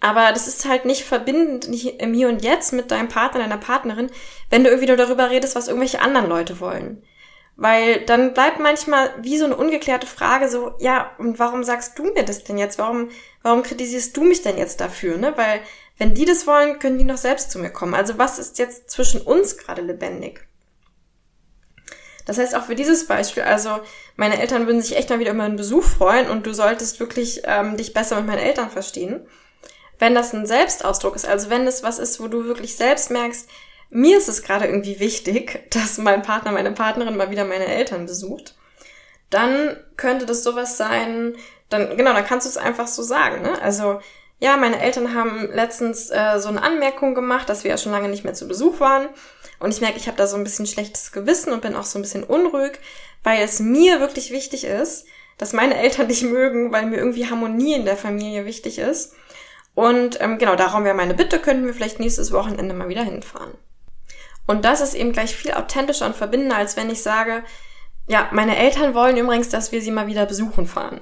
aber 0.00 0.32
das 0.32 0.48
ist 0.48 0.68
halt 0.68 0.84
nicht 0.84 1.04
verbindend, 1.04 1.66
im 1.66 2.12
Hier 2.12 2.28
und 2.28 2.42
Jetzt 2.42 2.72
mit 2.72 2.90
deinem 2.90 3.08
Partner, 3.08 3.40
deiner 3.40 3.56
Partnerin, 3.56 4.10
wenn 4.50 4.64
du 4.64 4.68
irgendwie 4.68 4.88
nur 4.88 4.96
darüber 4.96 5.30
redest, 5.30 5.56
was 5.56 5.68
irgendwelche 5.68 6.00
anderen 6.00 6.28
Leute 6.28 6.60
wollen. 6.60 7.02
Weil 7.56 8.04
dann 8.04 8.34
bleibt 8.34 8.58
manchmal 8.58 9.14
wie 9.20 9.38
so 9.38 9.44
eine 9.44 9.56
ungeklärte 9.56 10.08
Frage 10.08 10.48
so, 10.48 10.72
ja, 10.78 11.12
und 11.18 11.38
warum 11.38 11.62
sagst 11.62 11.98
du 11.98 12.04
mir 12.04 12.24
das 12.24 12.42
denn 12.42 12.58
jetzt? 12.58 12.78
Warum, 12.78 13.10
warum 13.42 13.62
kritisierst 13.62 14.16
du 14.16 14.24
mich 14.24 14.42
denn 14.42 14.58
jetzt 14.58 14.80
dafür, 14.80 15.16
ne? 15.18 15.34
Weil, 15.36 15.60
wenn 15.96 16.14
die 16.14 16.24
das 16.24 16.48
wollen, 16.48 16.80
können 16.80 16.98
die 16.98 17.04
noch 17.04 17.16
selbst 17.16 17.52
zu 17.52 17.60
mir 17.60 17.70
kommen. 17.70 17.94
Also 17.94 18.18
was 18.18 18.40
ist 18.40 18.58
jetzt 18.58 18.90
zwischen 18.90 19.20
uns 19.20 19.56
gerade 19.56 19.82
lebendig? 19.82 20.48
Das 22.26 22.38
heißt 22.38 22.56
auch 22.56 22.64
für 22.64 22.74
dieses 22.74 23.06
Beispiel, 23.06 23.42
also 23.42 23.80
meine 24.16 24.40
Eltern 24.40 24.66
würden 24.66 24.80
sich 24.80 24.96
echt 24.96 25.10
mal 25.10 25.18
wieder 25.18 25.32
über 25.32 25.44
einen 25.44 25.56
Besuch 25.56 25.84
freuen 25.84 26.28
und 26.30 26.46
du 26.46 26.54
solltest 26.54 26.98
wirklich 26.98 27.42
ähm, 27.44 27.76
dich 27.76 27.92
besser 27.92 28.16
mit 28.16 28.26
meinen 28.26 28.38
Eltern 28.38 28.70
verstehen. 28.70 29.26
Wenn 29.98 30.14
das 30.14 30.32
ein 30.32 30.46
Selbstausdruck 30.46 31.14
ist, 31.14 31.26
also 31.26 31.50
wenn 31.50 31.66
es 31.66 31.82
was 31.82 31.98
ist, 31.98 32.20
wo 32.20 32.28
du 32.28 32.46
wirklich 32.46 32.76
selbst 32.76 33.10
merkst, 33.10 33.48
mir 33.94 34.18
ist 34.18 34.28
es 34.28 34.42
gerade 34.42 34.66
irgendwie 34.66 34.98
wichtig, 35.00 35.66
dass 35.70 35.98
mein 35.98 36.22
Partner, 36.22 36.52
meine 36.52 36.72
Partnerin 36.72 37.16
mal 37.16 37.30
wieder 37.30 37.44
meine 37.44 37.66
Eltern 37.66 38.06
besucht, 38.06 38.54
dann 39.30 39.76
könnte 39.96 40.26
das 40.26 40.44
sowas 40.44 40.76
sein, 40.76 41.34
dann, 41.70 41.96
genau, 41.96 42.12
dann 42.12 42.26
kannst 42.26 42.46
du 42.46 42.50
es 42.50 42.56
einfach 42.56 42.86
so 42.86 43.02
sagen, 43.02 43.42
ne? 43.42 43.60
Also, 43.62 44.00
ja, 44.38 44.56
meine 44.56 44.80
Eltern 44.80 45.14
haben 45.14 45.48
letztens 45.52 46.10
äh, 46.10 46.38
so 46.38 46.48
eine 46.48 46.62
Anmerkung 46.62 47.14
gemacht, 47.14 47.48
dass 47.48 47.64
wir 47.64 47.70
ja 47.70 47.78
schon 47.78 47.92
lange 47.92 48.08
nicht 48.08 48.24
mehr 48.24 48.34
zu 48.34 48.46
Besuch 48.46 48.80
waren. 48.80 49.08
Und 49.60 49.72
ich 49.72 49.80
merke, 49.80 49.96
ich 49.96 50.08
habe 50.08 50.16
da 50.16 50.26
so 50.26 50.36
ein 50.36 50.44
bisschen 50.44 50.66
schlechtes 50.66 51.12
Gewissen 51.12 51.52
und 51.52 51.62
bin 51.62 51.76
auch 51.76 51.84
so 51.84 51.98
ein 51.98 52.02
bisschen 52.02 52.24
unruhig, 52.24 52.78
weil 53.22 53.42
es 53.42 53.60
mir 53.60 54.00
wirklich 54.00 54.30
wichtig 54.30 54.64
ist, 54.64 55.06
dass 55.38 55.52
meine 55.52 55.76
Eltern 55.76 56.08
dich 56.08 56.22
mögen, 56.22 56.72
weil 56.72 56.86
mir 56.86 56.98
irgendwie 56.98 57.30
Harmonie 57.30 57.74
in 57.74 57.84
der 57.84 57.96
Familie 57.96 58.44
wichtig 58.44 58.78
ist. 58.78 59.14
Und 59.74 60.20
ähm, 60.20 60.38
genau, 60.38 60.56
darum 60.56 60.84
wäre 60.84 60.94
meine 60.94 61.14
Bitte, 61.14 61.38
könnten 61.38 61.66
wir 61.66 61.74
vielleicht 61.74 61.98
nächstes 61.98 62.30
Wochenende 62.32 62.74
mal 62.74 62.88
wieder 62.88 63.02
hinfahren. 63.02 63.54
Und 64.46 64.64
das 64.64 64.80
ist 64.80 64.94
eben 64.94 65.12
gleich 65.12 65.34
viel 65.34 65.52
authentischer 65.52 66.06
und 66.06 66.16
verbindender, 66.16 66.56
als 66.56 66.76
wenn 66.76 66.90
ich 66.90 67.02
sage, 67.02 67.44
ja, 68.06 68.28
meine 68.32 68.56
Eltern 68.56 68.94
wollen 68.94 69.16
übrigens, 69.16 69.48
dass 69.48 69.72
wir 69.72 69.80
sie 69.80 69.90
mal 69.90 70.06
wieder 70.06 70.26
besuchen 70.26 70.66
fahren. 70.66 71.00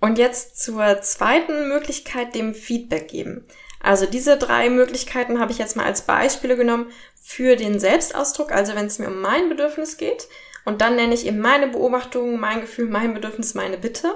Und 0.00 0.16
jetzt 0.18 0.62
zur 0.62 1.02
zweiten 1.02 1.68
Möglichkeit, 1.68 2.34
dem 2.34 2.54
Feedback 2.54 3.08
geben. 3.08 3.46
Also 3.82 4.06
diese 4.06 4.38
drei 4.38 4.70
Möglichkeiten 4.70 5.40
habe 5.40 5.52
ich 5.52 5.58
jetzt 5.58 5.76
mal 5.76 5.84
als 5.84 6.02
Beispiele 6.02 6.56
genommen 6.56 6.90
für 7.22 7.56
den 7.56 7.78
Selbstausdruck, 7.78 8.52
also 8.52 8.74
wenn 8.74 8.86
es 8.86 8.98
mir 8.98 9.08
um 9.08 9.20
mein 9.20 9.50
Bedürfnis 9.50 9.98
geht. 9.98 10.28
Und 10.64 10.80
dann 10.80 10.96
nenne 10.96 11.14
ich 11.14 11.26
eben 11.26 11.40
meine 11.40 11.68
Beobachtungen, 11.68 12.40
mein 12.40 12.62
Gefühl, 12.62 12.88
mein 12.88 13.14
Bedürfnis, 13.14 13.54
meine 13.54 13.78
Bitte. 13.78 14.14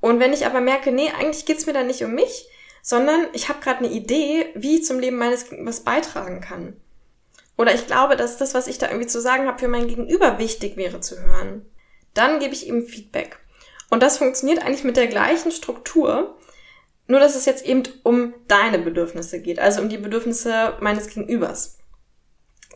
Und 0.00 0.18
wenn 0.20 0.32
ich 0.32 0.46
aber 0.46 0.60
merke, 0.60 0.92
nee, 0.92 1.10
eigentlich 1.18 1.46
geht's 1.46 1.66
mir 1.66 1.72
da 1.72 1.82
nicht 1.82 2.02
um 2.04 2.14
mich, 2.14 2.48
sondern 2.82 3.28
ich 3.32 3.48
habe 3.48 3.60
gerade 3.60 3.84
eine 3.84 3.94
Idee, 3.94 4.46
wie 4.54 4.78
ich 4.78 4.84
zum 4.84 4.98
Leben 4.98 5.16
meines 5.16 5.46
was 5.60 5.80
beitragen 5.80 6.40
kann. 6.40 6.76
Oder 7.56 7.74
ich 7.74 7.86
glaube, 7.86 8.16
dass 8.16 8.38
das, 8.38 8.54
was 8.54 8.66
ich 8.66 8.78
da 8.78 8.86
irgendwie 8.88 9.06
zu 9.06 9.20
sagen 9.20 9.46
habe, 9.46 9.58
für 9.58 9.68
mein 9.68 9.88
Gegenüber 9.88 10.38
wichtig 10.38 10.76
wäre 10.76 11.00
zu 11.00 11.20
hören. 11.20 11.66
Dann 12.14 12.40
gebe 12.40 12.54
ich 12.54 12.66
ihm 12.66 12.86
Feedback. 12.86 13.38
Und 13.90 14.02
das 14.02 14.18
funktioniert 14.18 14.64
eigentlich 14.64 14.84
mit 14.84 14.96
der 14.96 15.06
gleichen 15.06 15.52
Struktur, 15.52 16.38
nur 17.06 17.20
dass 17.20 17.36
es 17.36 17.44
jetzt 17.44 17.64
eben 17.66 17.82
um 18.04 18.32
deine 18.48 18.78
Bedürfnisse 18.78 19.40
geht, 19.40 19.58
also 19.58 19.82
um 19.82 19.88
die 19.88 19.98
Bedürfnisse 19.98 20.78
meines 20.80 21.08
Gegenübers. 21.08 21.78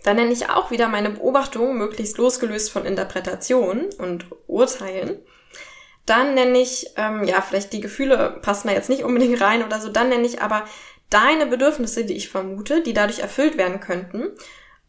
Dann 0.04 0.16
nenne 0.16 0.32
ich 0.32 0.50
auch 0.50 0.70
wieder 0.70 0.88
meine 0.88 1.10
Beobachtung, 1.10 1.78
möglichst 1.78 2.18
losgelöst 2.18 2.70
von 2.70 2.84
Interpretation 2.84 3.86
und 3.98 4.26
Urteilen. 4.46 5.18
Dann 6.04 6.34
nenne 6.34 6.58
ich, 6.60 6.90
ähm, 6.96 7.24
ja, 7.24 7.40
vielleicht 7.40 7.72
die 7.72 7.80
Gefühle 7.80 8.38
passen 8.42 8.68
da 8.68 8.74
jetzt 8.74 8.90
nicht 8.90 9.02
unbedingt 9.02 9.40
rein 9.40 9.64
oder 9.64 9.80
so, 9.80 9.88
dann 9.88 10.10
nenne 10.10 10.26
ich 10.26 10.42
aber 10.42 10.64
deine 11.10 11.46
Bedürfnisse, 11.46 12.04
die 12.04 12.14
ich 12.14 12.28
vermute, 12.28 12.82
die 12.82 12.92
dadurch 12.92 13.20
erfüllt 13.20 13.56
werden 13.56 13.80
könnten 13.80 14.32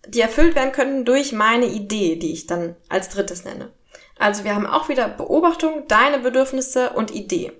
die 0.07 0.21
erfüllt 0.21 0.55
werden 0.55 0.71
könnten 0.71 1.05
durch 1.05 1.31
meine 1.31 1.65
Idee, 1.65 2.15
die 2.15 2.33
ich 2.33 2.47
dann 2.47 2.75
als 2.89 3.09
drittes 3.09 3.45
nenne. 3.45 3.71
Also 4.17 4.43
wir 4.43 4.55
haben 4.55 4.65
auch 4.65 4.89
wieder 4.89 5.07
Beobachtung, 5.07 5.87
deine 5.87 6.19
Bedürfnisse 6.19 6.91
und 6.91 7.11
Idee. 7.11 7.51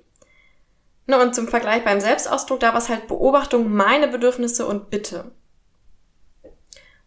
Ne, 1.06 1.22
und 1.22 1.34
zum 1.34 1.48
Vergleich 1.48 1.84
beim 1.84 2.02
Selbstausdruck, 2.02 2.60
da 2.60 2.74
war 2.74 2.80
es 2.80 2.90
halt 2.90 3.08
Beobachtung, 3.08 3.72
meine 3.72 4.08
Bedürfnisse 4.08 4.66
und 4.66 4.90
Bitte. 4.90 5.32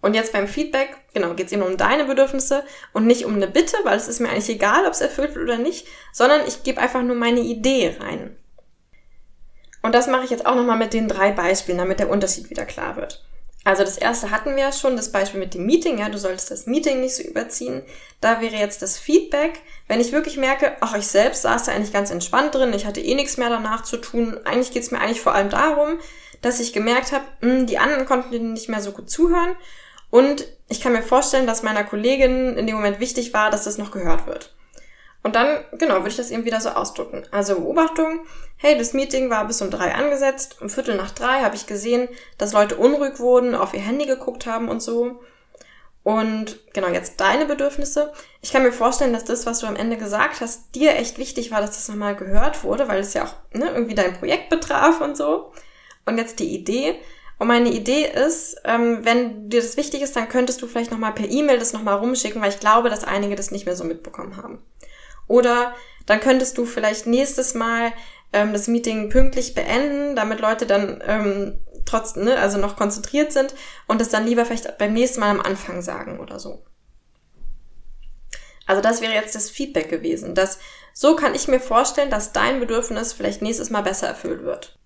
Und 0.00 0.14
jetzt 0.14 0.32
beim 0.32 0.48
Feedback, 0.48 0.96
genau, 1.12 1.34
geht 1.34 1.46
es 1.46 1.52
eben 1.52 1.62
um 1.62 1.76
deine 1.76 2.06
Bedürfnisse 2.06 2.64
und 2.94 3.06
nicht 3.06 3.26
um 3.26 3.34
eine 3.34 3.48
Bitte, 3.48 3.76
weil 3.84 3.98
es 3.98 4.08
ist 4.08 4.20
mir 4.20 4.30
eigentlich 4.30 4.48
egal, 4.48 4.86
ob 4.86 4.92
es 4.92 5.02
erfüllt 5.02 5.34
wird 5.34 5.44
oder 5.44 5.58
nicht, 5.58 5.86
sondern 6.12 6.46
ich 6.46 6.62
gebe 6.62 6.80
einfach 6.80 7.02
nur 7.02 7.16
meine 7.16 7.40
Idee 7.40 7.96
rein. 8.00 8.36
Und 9.82 9.94
das 9.94 10.06
mache 10.06 10.24
ich 10.24 10.30
jetzt 10.30 10.46
auch 10.46 10.54
nochmal 10.54 10.78
mit 10.78 10.94
den 10.94 11.08
drei 11.08 11.32
Beispielen, 11.32 11.78
damit 11.78 12.00
der 12.00 12.10
Unterschied 12.10 12.48
wieder 12.48 12.64
klar 12.64 12.96
wird. 12.96 13.22
Also 13.62 13.84
das 13.84 13.98
erste 13.98 14.30
hatten 14.30 14.56
wir 14.56 14.62
ja 14.64 14.72
schon, 14.72 14.96
das 14.96 15.12
Beispiel 15.12 15.38
mit 15.38 15.52
dem 15.52 15.66
Meeting, 15.66 15.98
ja, 15.98 16.08
du 16.08 16.18
solltest 16.18 16.50
das 16.50 16.66
Meeting 16.66 17.00
nicht 17.00 17.14
so 17.14 17.22
überziehen. 17.22 17.82
Da 18.20 18.40
wäre 18.40 18.56
jetzt 18.56 18.80
das 18.80 18.98
Feedback, 18.98 19.60
wenn 19.86 20.00
ich 20.00 20.12
wirklich 20.12 20.38
merke, 20.38 20.76
ach, 20.80 20.96
ich 20.96 21.06
selbst 21.06 21.42
saß 21.42 21.64
da 21.64 21.72
eigentlich 21.72 21.92
ganz 21.92 22.10
entspannt 22.10 22.54
drin, 22.54 22.72
ich 22.72 22.86
hatte 22.86 23.00
eh 23.00 23.14
nichts 23.14 23.36
mehr 23.36 23.50
danach 23.50 23.82
zu 23.82 23.98
tun. 23.98 24.38
Eigentlich 24.44 24.72
geht's 24.72 24.90
mir 24.90 25.00
eigentlich 25.00 25.20
vor 25.20 25.34
allem 25.34 25.50
darum, 25.50 25.98
dass 26.40 26.58
ich 26.58 26.72
gemerkt 26.72 27.12
habe, 27.12 27.24
hm, 27.40 27.66
die 27.66 27.78
anderen 27.78 28.06
konnten 28.06 28.54
nicht 28.54 28.70
mehr 28.70 28.80
so 28.80 28.92
gut 28.92 29.10
zuhören. 29.10 29.54
Und 30.08 30.46
ich 30.68 30.80
kann 30.80 30.92
mir 30.92 31.02
vorstellen, 31.02 31.46
dass 31.46 31.62
meiner 31.62 31.84
Kollegin 31.84 32.56
in 32.56 32.66
dem 32.66 32.76
Moment 32.76 32.98
wichtig 32.98 33.34
war, 33.34 33.50
dass 33.50 33.64
das 33.64 33.78
noch 33.78 33.90
gehört 33.90 34.26
wird. 34.26 34.54
Und 35.22 35.36
dann, 35.36 35.64
genau, 35.72 35.96
würde 35.96 36.08
ich 36.08 36.16
das 36.16 36.30
eben 36.30 36.44
wieder 36.44 36.60
so 36.60 36.70
ausdrücken. 36.70 37.24
Also 37.30 37.56
Beobachtung, 37.56 38.20
hey, 38.56 38.78
das 38.78 38.94
Meeting 38.94 39.28
war 39.28 39.46
bis 39.46 39.60
um 39.60 39.70
drei 39.70 39.94
angesetzt, 39.94 40.56
um 40.60 40.70
Viertel 40.70 40.96
nach 40.96 41.10
drei 41.10 41.40
habe 41.40 41.56
ich 41.56 41.66
gesehen, 41.66 42.08
dass 42.38 42.54
Leute 42.54 42.76
unruhig 42.76 43.18
wurden, 43.18 43.54
auf 43.54 43.74
ihr 43.74 43.80
Handy 43.80 44.06
geguckt 44.06 44.46
haben 44.46 44.68
und 44.68 44.82
so. 44.82 45.20
Und 46.02 46.58
genau, 46.72 46.88
jetzt 46.88 47.20
deine 47.20 47.44
Bedürfnisse. 47.44 48.12
Ich 48.40 48.52
kann 48.52 48.62
mir 48.62 48.72
vorstellen, 48.72 49.12
dass 49.12 49.24
das, 49.24 49.44
was 49.44 49.58
du 49.58 49.66
am 49.66 49.76
Ende 49.76 49.98
gesagt 49.98 50.40
hast, 50.40 50.74
dir 50.74 50.96
echt 50.96 51.18
wichtig 51.18 51.50
war, 51.50 51.60
dass 51.60 51.72
das 51.72 51.88
nochmal 51.88 52.16
gehört 52.16 52.64
wurde, 52.64 52.88
weil 52.88 53.00
es 53.00 53.12
ja 53.12 53.24
auch 53.24 53.34
ne, 53.52 53.68
irgendwie 53.68 53.94
dein 53.94 54.14
Projekt 54.14 54.48
betraf 54.48 55.02
und 55.02 55.16
so. 55.16 55.52
Und 56.06 56.16
jetzt 56.16 56.38
die 56.38 56.54
Idee. 56.54 56.96
Und 57.38 57.48
meine 57.48 57.70
Idee 57.70 58.06
ist, 58.06 58.56
ähm, 58.64 59.04
wenn 59.04 59.50
dir 59.50 59.60
das 59.60 59.76
wichtig 59.76 60.00
ist, 60.00 60.16
dann 60.16 60.28
könntest 60.30 60.62
du 60.62 60.66
vielleicht 60.66 60.90
nochmal 60.90 61.12
per 61.12 61.28
E-Mail 61.28 61.58
das 61.58 61.74
nochmal 61.74 61.96
rumschicken, 61.96 62.40
weil 62.40 62.50
ich 62.50 62.60
glaube, 62.60 62.88
dass 62.88 63.04
einige 63.04 63.36
das 63.36 63.50
nicht 63.50 63.66
mehr 63.66 63.76
so 63.76 63.84
mitbekommen 63.84 64.38
haben. 64.38 64.62
Oder 65.30 65.76
dann 66.06 66.18
könntest 66.18 66.58
du 66.58 66.66
vielleicht 66.66 67.06
nächstes 67.06 67.54
Mal 67.54 67.92
ähm, 68.32 68.52
das 68.52 68.66
Meeting 68.66 69.10
pünktlich 69.10 69.54
beenden, 69.54 70.16
damit 70.16 70.40
Leute 70.40 70.66
dann 70.66 71.00
ähm, 71.06 71.60
trotz, 71.86 72.16
ne, 72.16 72.36
also 72.36 72.58
noch 72.58 72.74
konzentriert 72.74 73.30
sind 73.30 73.54
und 73.86 74.00
das 74.00 74.08
dann 74.08 74.26
lieber 74.26 74.44
vielleicht 74.44 74.76
beim 74.76 74.92
nächsten 74.92 75.20
Mal 75.20 75.30
am 75.30 75.40
Anfang 75.40 75.82
sagen 75.82 76.18
oder 76.18 76.40
so. 76.40 76.64
Also 78.66 78.82
das 78.82 79.00
wäre 79.00 79.14
jetzt 79.14 79.36
das 79.36 79.50
Feedback 79.50 79.88
gewesen. 79.88 80.34
dass 80.34 80.58
so 80.92 81.14
kann 81.14 81.36
ich 81.36 81.46
mir 81.46 81.60
vorstellen, 81.60 82.10
dass 82.10 82.32
dein 82.32 82.58
Bedürfnis 82.58 83.12
vielleicht 83.12 83.40
nächstes 83.40 83.70
Mal 83.70 83.82
besser 83.82 84.08
erfüllt 84.08 84.42
wird. 84.42 84.76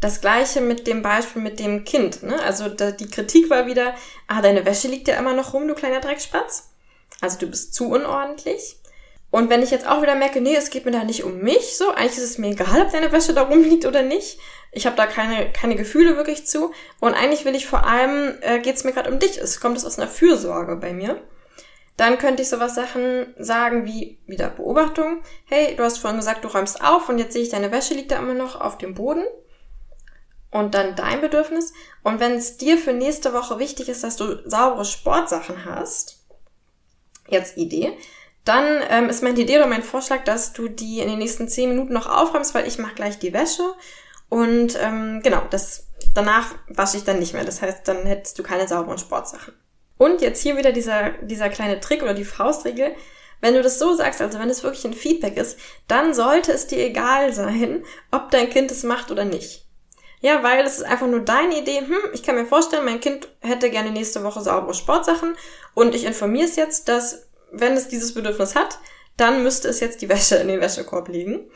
Das 0.00 0.20
gleiche 0.20 0.60
mit 0.60 0.88
dem 0.88 1.02
Beispiel 1.02 1.40
mit 1.40 1.60
dem 1.60 1.84
Kind. 1.84 2.24
Ne? 2.24 2.42
Also 2.42 2.68
die 2.68 3.08
Kritik 3.08 3.48
war 3.48 3.66
wieder, 3.66 3.94
ah, 4.26 4.42
deine 4.42 4.66
Wäsche 4.66 4.88
liegt 4.88 5.06
ja 5.06 5.16
immer 5.16 5.34
noch 5.34 5.54
rum, 5.54 5.68
du 5.68 5.74
kleiner 5.74 6.00
Dreckspatz. 6.00 6.72
Also 7.20 7.38
du 7.38 7.46
bist 7.46 7.74
zu 7.74 7.88
unordentlich. 7.90 8.81
Und 9.32 9.48
wenn 9.48 9.62
ich 9.62 9.70
jetzt 9.70 9.88
auch 9.88 10.02
wieder 10.02 10.14
merke, 10.14 10.42
nee, 10.42 10.54
es 10.54 10.68
geht 10.68 10.84
mir 10.84 10.90
da 10.90 11.04
nicht 11.04 11.24
um 11.24 11.38
mich, 11.38 11.78
so, 11.78 11.88
eigentlich 11.88 12.18
ist 12.18 12.32
es 12.32 12.38
mir 12.38 12.50
egal, 12.50 12.82
ob 12.82 12.92
deine 12.92 13.12
Wäsche 13.12 13.32
da 13.32 13.44
rumliegt 13.44 13.86
oder 13.86 14.02
nicht. 14.02 14.38
Ich 14.72 14.84
habe 14.84 14.94
da 14.94 15.06
keine, 15.06 15.50
keine 15.50 15.74
Gefühle 15.74 16.18
wirklich 16.18 16.46
zu. 16.46 16.72
Und 17.00 17.14
eigentlich 17.14 17.46
will 17.46 17.54
ich 17.54 17.66
vor 17.66 17.86
allem, 17.86 18.34
äh, 18.42 18.58
geht 18.58 18.84
mir 18.84 18.92
gerade 18.92 19.10
um 19.10 19.18
dich. 19.18 19.38
Es 19.38 19.58
kommt 19.58 19.78
es 19.78 19.86
aus 19.86 19.98
einer 19.98 20.06
Fürsorge 20.06 20.76
bei 20.76 20.92
mir. 20.92 21.18
Dann 21.96 22.18
könnte 22.18 22.42
ich 22.42 22.50
sowas 22.50 22.74
Sachen 22.74 23.34
sagen 23.38 23.86
wie 23.86 24.18
wieder 24.26 24.50
Beobachtung. 24.50 25.22
Hey, 25.46 25.76
du 25.76 25.82
hast 25.82 25.96
vorhin 25.96 26.20
gesagt, 26.20 26.44
du 26.44 26.48
räumst 26.48 26.84
auf 26.84 27.08
und 27.08 27.16
jetzt 27.16 27.32
sehe 27.32 27.42
ich, 27.42 27.48
deine 27.48 27.72
Wäsche 27.72 27.94
liegt 27.94 28.10
da 28.10 28.18
immer 28.18 28.34
noch 28.34 28.60
auf 28.60 28.76
dem 28.76 28.92
Boden. 28.92 29.24
Und 30.50 30.74
dann 30.74 30.94
dein 30.94 31.22
Bedürfnis. 31.22 31.72
Und 32.02 32.20
wenn 32.20 32.32
es 32.32 32.58
dir 32.58 32.76
für 32.76 32.92
nächste 32.92 33.32
Woche 33.32 33.58
wichtig 33.58 33.88
ist, 33.88 34.04
dass 34.04 34.16
du 34.16 34.46
saubere 34.46 34.84
Sportsachen 34.84 35.64
hast, 35.64 36.18
jetzt 37.28 37.56
Idee, 37.56 37.96
dann 38.44 38.82
ähm, 38.88 39.08
ist 39.08 39.22
meine 39.22 39.38
Idee 39.38 39.58
oder 39.58 39.66
mein 39.66 39.82
Vorschlag, 39.82 40.24
dass 40.24 40.52
du 40.52 40.68
die 40.68 41.00
in 41.00 41.08
den 41.08 41.18
nächsten 41.18 41.48
zehn 41.48 41.68
Minuten 41.68 41.92
noch 41.92 42.08
aufräumst, 42.08 42.54
weil 42.54 42.66
ich 42.66 42.78
mache 42.78 42.94
gleich 42.94 43.18
die 43.18 43.32
Wäsche. 43.32 43.62
Und 44.28 44.78
ähm, 44.80 45.20
genau, 45.22 45.42
das 45.50 45.86
danach 46.14 46.54
wasche 46.68 46.96
ich 46.96 47.04
dann 47.04 47.18
nicht 47.18 47.34
mehr. 47.34 47.44
Das 47.44 47.62
heißt, 47.62 47.86
dann 47.86 48.04
hättest 48.04 48.38
du 48.38 48.42
keine 48.42 48.66
sauberen 48.66 48.98
Sportsachen. 48.98 49.54
Und 49.98 50.20
jetzt 50.20 50.42
hier 50.42 50.56
wieder 50.56 50.72
dieser, 50.72 51.10
dieser 51.22 51.48
kleine 51.48 51.80
Trick 51.80 52.02
oder 52.02 52.14
die 52.14 52.24
Faustregel. 52.24 52.94
Wenn 53.40 53.54
du 53.54 53.62
das 53.62 53.78
so 53.78 53.94
sagst, 53.94 54.20
also 54.20 54.38
wenn 54.38 54.50
es 54.50 54.62
wirklich 54.62 54.84
ein 54.84 54.94
Feedback 54.94 55.36
ist, 55.36 55.58
dann 55.88 56.14
sollte 56.14 56.52
es 56.52 56.66
dir 56.66 56.78
egal 56.78 57.32
sein, 57.32 57.84
ob 58.10 58.30
dein 58.30 58.50
Kind 58.50 58.70
es 58.70 58.84
macht 58.84 59.10
oder 59.10 59.24
nicht. 59.24 59.66
Ja, 60.20 60.44
weil 60.44 60.64
es 60.64 60.78
ist 60.78 60.84
einfach 60.84 61.08
nur 61.08 61.20
deine 61.20 61.58
Idee. 61.58 61.80
Hm, 61.80 62.12
ich 62.12 62.22
kann 62.22 62.36
mir 62.36 62.46
vorstellen, 62.46 62.84
mein 62.84 63.00
Kind 63.00 63.28
hätte 63.40 63.70
gerne 63.70 63.90
nächste 63.90 64.22
Woche 64.22 64.40
saubere 64.40 64.74
Sportsachen 64.74 65.34
und 65.74 65.94
ich 65.96 66.04
informiere 66.04 66.46
es 66.46 66.54
jetzt, 66.54 66.88
dass 66.88 67.26
wenn 67.52 67.74
es 67.74 67.88
dieses 67.88 68.14
Bedürfnis 68.14 68.54
hat, 68.54 68.78
dann 69.16 69.42
müsste 69.42 69.68
es 69.68 69.80
jetzt 69.80 70.02
die 70.02 70.08
Wäsche 70.08 70.36
in 70.36 70.48
den 70.48 70.60
Wäschekorb 70.60 71.08
legen. 71.08 71.50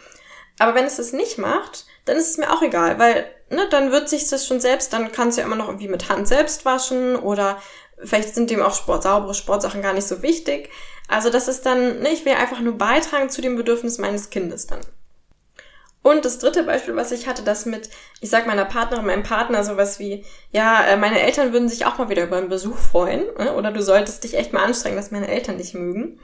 Aber 0.58 0.74
wenn 0.74 0.84
es 0.84 0.96
das 0.96 1.12
nicht 1.12 1.38
macht, 1.38 1.86
dann 2.04 2.16
ist 2.16 2.30
es 2.30 2.38
mir 2.38 2.52
auch 2.52 2.62
egal, 2.62 2.98
weil 2.98 3.26
ne, 3.50 3.66
dann 3.70 3.92
wird 3.92 4.08
sich 4.08 4.28
das 4.28 4.46
schon 4.46 4.60
selbst, 4.60 4.92
dann 4.92 5.12
kann 5.12 5.28
es 5.28 5.36
ja 5.36 5.44
immer 5.44 5.56
noch 5.56 5.68
irgendwie 5.68 5.88
mit 5.88 6.08
Hand 6.08 6.28
selbst 6.28 6.64
waschen 6.64 7.16
oder 7.16 7.60
vielleicht 8.02 8.34
sind 8.34 8.50
dem 8.50 8.62
auch 8.62 8.74
Sport, 8.74 9.02
saubere 9.02 9.34
Sportsachen 9.34 9.82
gar 9.82 9.92
nicht 9.92 10.06
so 10.06 10.22
wichtig. 10.22 10.70
Also 11.08 11.30
das 11.30 11.48
ist 11.48 11.66
dann, 11.66 12.00
ne, 12.00 12.10
ich 12.10 12.24
will 12.24 12.34
einfach 12.34 12.60
nur 12.60 12.78
beitragen 12.78 13.30
zu 13.30 13.42
dem 13.42 13.56
Bedürfnis 13.56 13.98
meines 13.98 14.30
Kindes 14.30 14.66
dann. 14.66 14.80
Und 16.06 16.24
das 16.24 16.38
dritte 16.38 16.62
Beispiel, 16.62 16.94
was 16.94 17.10
ich 17.10 17.26
hatte, 17.26 17.42
das 17.42 17.66
mit, 17.66 17.90
ich 18.20 18.30
sag 18.30 18.46
meiner 18.46 18.64
Partnerin, 18.64 19.06
meinem 19.06 19.24
Partner 19.24 19.64
sowas 19.64 19.98
wie, 19.98 20.24
ja, 20.52 20.86
äh, 20.86 20.96
meine 20.96 21.20
Eltern 21.20 21.52
würden 21.52 21.68
sich 21.68 21.84
auch 21.84 21.98
mal 21.98 22.08
wieder 22.08 22.22
über 22.22 22.36
einen 22.36 22.48
Besuch 22.48 22.78
freuen, 22.78 23.24
ne? 23.36 23.52
oder 23.56 23.72
du 23.72 23.82
solltest 23.82 24.22
dich 24.22 24.34
echt 24.34 24.52
mal 24.52 24.62
anstrengen, 24.62 24.94
dass 24.94 25.10
meine 25.10 25.26
Eltern 25.26 25.58
dich 25.58 25.74
mögen. 25.74 26.20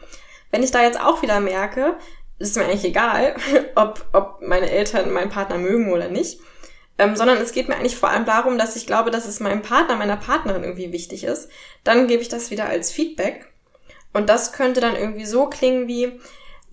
Wenn 0.53 0.63
ich 0.63 0.71
da 0.71 0.85
jetzt 0.85 1.01
auch 1.01 1.23
wieder 1.23 1.41
merke, 1.41 1.97
ist 2.39 2.57
mir 2.57 2.63
eigentlich 2.63 2.85
egal, 2.85 3.35
ob, 3.75 4.07
ob 4.13 4.41
meine 4.41 4.71
Eltern 4.71 5.13
meinen 5.13 5.31
Partner 5.31 5.59
mögen 5.59 5.93
oder 5.93 6.09
nicht, 6.09 6.39
ähm, 6.97 7.17
sondern 7.17 7.39
es 7.39 7.51
geht 7.51 7.67
mir 7.69 7.75
eigentlich 7.75 7.97
vor 7.97 8.11
allem 8.11 8.25
darum, 8.25 8.59
dass 8.59 8.77
ich 8.77 8.87
glaube, 8.87 9.11
dass 9.11 9.27
es 9.27 9.41
meinem 9.41 9.63
Partner, 9.63 9.97
meiner 9.97 10.17
Partnerin 10.17 10.63
irgendwie 10.63 10.93
wichtig 10.93 11.25
ist, 11.25 11.49
dann 11.83 12.07
gebe 12.07 12.23
ich 12.23 12.29
das 12.29 12.53
wieder 12.53 12.67
als 12.67 12.93
Feedback. 12.93 13.47
Und 14.13 14.29
das 14.29 14.53
könnte 14.53 14.81
dann 14.81 14.95
irgendwie 14.95 15.27
so 15.27 15.47
klingen 15.47 15.89
wie, 15.89 16.21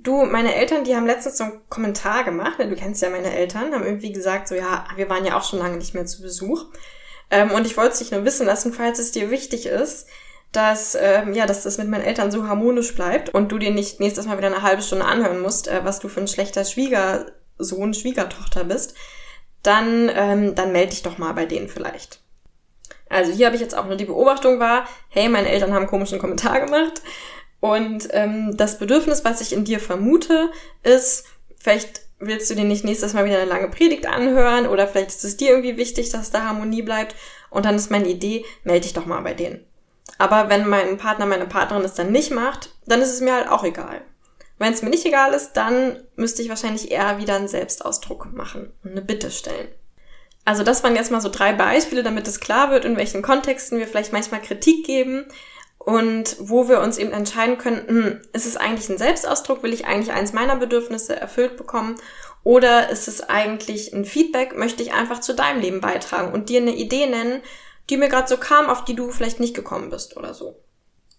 Du, 0.01 0.23
meine 0.25 0.55
Eltern, 0.55 0.85
die 0.85 0.95
haben 0.95 1.05
letztens 1.05 1.37
so 1.37 1.43
einen 1.43 1.61
Kommentar 1.69 2.23
gemacht, 2.23 2.57
ne? 2.57 2.69
du 2.69 2.75
kennst 2.75 3.01
ja 3.01 3.09
meine 3.09 3.33
Eltern, 3.35 3.73
haben 3.73 3.83
irgendwie 3.83 4.13
gesagt, 4.13 4.47
so 4.47 4.55
ja, 4.55 4.85
wir 4.95 5.09
waren 5.09 5.25
ja 5.25 5.37
auch 5.37 5.43
schon 5.43 5.59
lange 5.59 5.77
nicht 5.77 5.93
mehr 5.93 6.05
zu 6.05 6.21
Besuch. 6.21 6.65
Ähm, 7.31 7.51
und 7.51 7.65
ich 7.67 7.75
wollte 7.75 7.93
es 7.93 7.99
dich 7.99 8.11
nur 8.11 8.23
wissen 8.23 8.45
lassen, 8.45 8.73
falls 8.73 8.97
es 8.97 9.11
dir 9.11 9.29
wichtig 9.29 9.65
ist, 9.65 10.07
dass, 10.51 10.95
ähm, 10.95 11.33
ja, 11.33 11.45
dass 11.45 11.63
das 11.63 11.77
mit 11.77 11.89
meinen 11.89 12.03
Eltern 12.03 12.31
so 12.31 12.47
harmonisch 12.47 12.95
bleibt 12.95 13.29
und 13.29 13.51
du 13.51 13.57
dir 13.57 13.71
nicht 13.71 13.99
nächstes 13.99 14.25
Mal 14.25 14.37
wieder 14.37 14.47
eine 14.47 14.63
halbe 14.63 14.81
Stunde 14.81 15.05
anhören 15.05 15.41
musst, 15.41 15.67
äh, 15.67 15.81
was 15.83 15.99
du 15.99 16.07
für 16.07 16.21
ein 16.21 16.27
schlechter 16.27 16.65
Schwiegersohn, 16.65 17.93
Schwiegertochter 17.93 18.63
bist, 18.63 18.95
dann, 19.63 20.09
ähm, 20.13 20.55
dann 20.55 20.71
melde 20.71 20.91
dich 20.91 21.03
doch 21.03 21.17
mal 21.17 21.33
bei 21.33 21.45
denen 21.45 21.67
vielleicht. 21.67 22.21
Also 23.09 23.31
hier 23.31 23.47
habe 23.47 23.55
ich 23.55 23.61
jetzt 23.61 23.75
auch 23.75 23.85
nur 23.85 23.95
die 23.95 24.05
Beobachtung 24.05 24.59
war, 24.59 24.87
hey, 25.09 25.29
meine 25.29 25.49
Eltern 25.49 25.71
haben 25.71 25.81
einen 25.81 25.89
komischen 25.89 26.19
Kommentar 26.19 26.61
gemacht. 26.61 27.01
Und 27.59 28.07
ähm, 28.11 28.55
das 28.55 28.79
Bedürfnis, 28.79 29.25
was 29.25 29.41
ich 29.41 29.53
in 29.53 29.65
dir 29.65 29.79
vermute, 29.79 30.49
ist, 30.83 31.25
vielleicht 31.57 32.01
willst 32.19 32.49
du 32.49 32.55
dir 32.55 32.65
nicht 32.65 32.83
nächstes 32.83 33.13
Mal 33.13 33.25
wieder 33.25 33.37
eine 33.37 33.49
lange 33.49 33.69
Predigt 33.69 34.05
anhören 34.05 34.67
oder 34.67 34.87
vielleicht 34.87 35.09
ist 35.09 35.23
es 35.23 35.37
dir 35.37 35.49
irgendwie 35.49 35.77
wichtig, 35.77 36.09
dass 36.09 36.31
da 36.31 36.43
Harmonie 36.43 36.81
bleibt. 36.81 37.15
Und 37.49 37.65
dann 37.65 37.75
ist 37.75 37.91
meine 37.91 38.07
Idee, 38.07 38.45
melde 38.63 38.81
dich 38.81 38.93
doch 38.93 39.05
mal 39.05 39.21
bei 39.21 39.33
denen. 39.33 39.65
Aber 40.17 40.49
wenn 40.49 40.67
mein 40.67 40.97
Partner, 40.97 41.25
meine 41.25 41.45
Partnerin 41.45 41.83
es 41.83 41.93
dann 41.93 42.11
nicht 42.11 42.31
macht, 42.31 42.71
dann 42.85 43.01
ist 43.01 43.13
es 43.13 43.21
mir 43.21 43.33
halt 43.33 43.49
auch 43.49 43.63
egal. 43.63 44.01
Wenn 44.57 44.73
es 44.73 44.81
mir 44.81 44.89
nicht 44.89 45.05
egal 45.05 45.33
ist, 45.33 45.53
dann 45.53 46.03
müsste 46.15 46.41
ich 46.41 46.49
wahrscheinlich 46.49 46.91
eher 46.91 47.17
wieder 47.17 47.35
einen 47.35 47.47
Selbstausdruck 47.47 48.33
machen 48.33 48.73
und 48.83 48.91
eine 48.91 49.01
Bitte 49.01 49.31
stellen. 49.31 49.69
Also 50.43 50.63
das 50.63 50.83
waren 50.83 50.95
jetzt 50.95 51.11
mal 51.11 51.21
so 51.21 51.29
drei 51.29 51.53
Beispiele, 51.53 52.03
damit 52.03 52.27
es 52.27 52.39
klar 52.39 52.71
wird, 52.71 52.83
in 52.83 52.97
welchen 52.97 53.21
Kontexten 53.21 53.79
wir 53.79 53.87
vielleicht 53.87 54.11
manchmal 54.11 54.41
Kritik 54.41 54.85
geben 54.85 55.25
und 55.79 56.35
wo 56.39 56.67
wir 56.67 56.81
uns 56.81 56.97
eben 56.97 57.11
entscheiden 57.11 57.57
können, 57.57 57.87
hm, 57.87 58.21
ist 58.33 58.45
es 58.45 58.57
eigentlich 58.57 58.89
ein 58.89 58.97
Selbstausdruck, 58.97 59.63
will 59.63 59.73
ich 59.73 59.85
eigentlich 59.85 60.11
eins 60.11 60.33
meiner 60.33 60.57
Bedürfnisse 60.57 61.15
erfüllt 61.15 61.57
bekommen 61.57 61.95
oder 62.43 62.89
ist 62.89 63.07
es 63.07 63.21
eigentlich 63.21 63.93
ein 63.93 64.05
Feedback, 64.05 64.55
möchte 64.55 64.83
ich 64.83 64.93
einfach 64.93 65.21
zu 65.21 65.33
deinem 65.33 65.61
Leben 65.61 65.81
beitragen 65.81 66.33
und 66.33 66.49
dir 66.49 66.61
eine 66.61 66.75
Idee 66.75 67.07
nennen, 67.07 67.41
die 67.89 67.97
mir 67.97 68.09
gerade 68.09 68.27
so 68.27 68.37
kam, 68.37 68.67
auf 68.67 68.85
die 68.85 68.95
du 68.95 69.09
vielleicht 69.09 69.39
nicht 69.39 69.55
gekommen 69.55 69.89
bist 69.89 70.15
oder 70.15 70.33
so. 70.33 70.63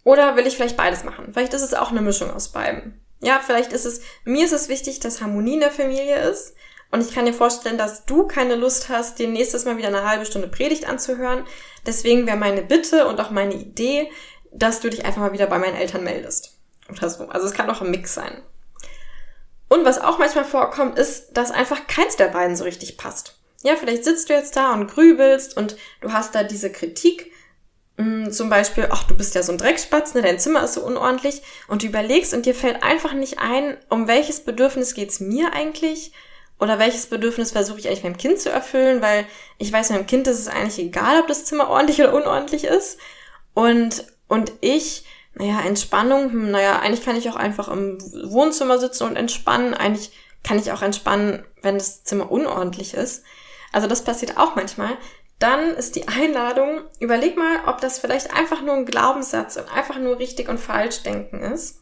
Oder 0.05 0.37
will 0.37 0.47
ich 0.47 0.57
vielleicht 0.57 0.77
beides 0.77 1.05
machen? 1.05 1.33
Vielleicht 1.33 1.55
ist 1.55 1.63
es 1.63 1.75
auch 1.75 1.91
eine 1.91 2.01
Mischung 2.01 2.31
aus 2.31 2.53
beiden. 2.53 3.01
Ja, 3.21 3.41
vielleicht 3.45 3.73
ist 3.73 3.85
es, 3.85 4.01
mir 4.25 4.45
ist 4.45 4.53
es 4.53 4.69
wichtig, 4.69 5.01
dass 5.01 5.21
Harmonie 5.21 5.55
in 5.55 5.61
der 5.61 5.71
Familie 5.71 6.17
ist. 6.17 6.55
Und 6.91 7.03
ich 7.03 7.15
kann 7.15 7.27
dir 7.27 7.35
vorstellen, 7.35 7.79
dass 7.79 8.07
du 8.07 8.27
keine 8.27 8.57
Lust 8.57 8.89
hast, 8.89 9.19
dir 9.19 9.29
nächstes 9.29 9.65
Mal 9.65 9.77
wieder 9.77 9.89
eine 9.89 10.09
halbe 10.09 10.27
Stunde 10.27 10.49
Predigt 10.49 10.89
anzuhören. 10.89 11.45
Deswegen 11.87 12.27
wäre 12.27 12.37
meine 12.37 12.63
Bitte 12.63 13.07
und 13.07 13.21
auch 13.21 13.31
meine 13.31 13.55
Idee, 13.55 14.11
dass 14.53 14.81
du 14.81 14.91
dich 14.91 15.05
einfach 15.05 15.21
mal 15.21 15.33
wieder 15.33 15.47
bei 15.47 15.59
meinen 15.59 15.77
Eltern 15.77 16.05
meldest. 16.05 16.57
Oder 16.91 17.09
so. 17.09 17.29
Also 17.29 17.47
es 17.47 17.53
kann 17.53 17.71
auch 17.71 17.81
ein 17.81 17.91
Mix 17.91 18.15
sein. 18.15 18.43
Und 19.69 19.85
was 19.85 20.01
auch 20.01 20.19
manchmal 20.19 20.45
vorkommt, 20.45 20.99
ist, 20.99 21.37
dass 21.37 21.53
einfach 21.53 21.87
keins 21.87 22.17
der 22.17 22.29
beiden 22.29 22.57
so 22.57 22.65
richtig 22.65 22.99
passt. 22.99 23.39
Ja, 23.63 23.77
vielleicht 23.77 24.05
sitzt 24.05 24.29
du 24.29 24.35
jetzt 24.35 24.57
da 24.57 24.73
und 24.73 24.89
grübelst 24.89 25.57
und 25.57 25.77
du 26.01 26.13
hast 26.13 26.35
da 26.35 26.43
diese 26.43 26.73
Kritik, 26.73 27.31
mh, 27.97 28.25
hm, 28.25 28.33
zum 28.33 28.51
Beispiel, 28.51 28.89
ach, 28.91 29.05
du 29.05 29.17
bist 29.17 29.35
ja 29.35 29.43
so 29.43 29.53
ein 29.53 29.59
Dreckspatz, 29.59 30.15
ne, 30.15 30.23
dein 30.23 30.41
Zimmer 30.41 30.65
ist 30.65 30.75
so 30.75 30.85
unordentlich 30.85 31.43
und 31.69 31.83
du 31.83 31.87
überlegst 31.87 32.35
und 32.35 32.47
dir 32.47 32.55
fällt 32.55 32.83
einfach 32.83 33.13
nicht 33.13 33.39
ein, 33.39 33.77
um 33.89 34.09
welches 34.09 34.41
Bedürfnis 34.41 34.95
geht's 34.95 35.21
mir 35.21 35.53
eigentlich 35.53 36.13
oder 36.59 36.79
welches 36.79 37.07
Bedürfnis 37.07 37.53
versuche 37.53 37.79
ich 37.79 37.87
eigentlich 37.87 38.03
meinem 38.03 38.19
Kind 38.19 38.41
zu 38.41 38.51
erfüllen, 38.51 39.03
weil 39.03 39.25
ich 39.59 39.73
weiß, 39.73 39.91
meinem 39.91 40.07
Kind 40.07 40.27
ist 40.27 40.39
es 40.39 40.49
eigentlich 40.49 40.79
egal, 40.79 41.21
ob 41.21 41.29
das 41.29 41.45
Zimmer 41.45 41.69
ordentlich 41.69 42.01
oder 42.01 42.15
unordentlich 42.15 42.65
ist 42.65 42.99
und 43.55 44.05
und 44.31 44.53
ich, 44.61 45.05
naja, 45.35 45.61
Entspannung, 45.61 46.31
hm, 46.31 46.51
naja, 46.53 46.79
eigentlich 46.79 47.05
kann 47.05 47.17
ich 47.17 47.29
auch 47.29 47.35
einfach 47.35 47.67
im 47.67 47.99
Wohnzimmer 48.31 48.79
sitzen 48.79 49.03
und 49.03 49.17
entspannen. 49.17 49.75
Eigentlich 49.75 50.13
kann 50.45 50.57
ich 50.57 50.71
auch 50.71 50.83
entspannen, 50.83 51.45
wenn 51.63 51.79
das 51.79 52.05
Zimmer 52.05 52.31
unordentlich 52.31 52.95
ist. 52.95 53.25
Also 53.73 53.89
das 53.89 54.05
passiert 54.05 54.37
auch 54.37 54.55
manchmal. 54.55 54.97
Dann 55.41 55.71
ist 55.71 55.97
die 55.97 56.07
Einladung, 56.07 56.83
überleg 57.01 57.37
mal, 57.37 57.65
ob 57.67 57.81
das 57.81 57.99
vielleicht 57.99 58.33
einfach 58.33 58.63
nur 58.63 58.75
ein 58.75 58.87
Glaubenssatz 58.87 59.57
und 59.57 59.69
einfach 59.75 59.99
nur 59.99 60.21
richtig 60.21 60.49
und 60.49 60.59
falsch 60.59 61.03
denken 61.03 61.41
ist. 61.41 61.81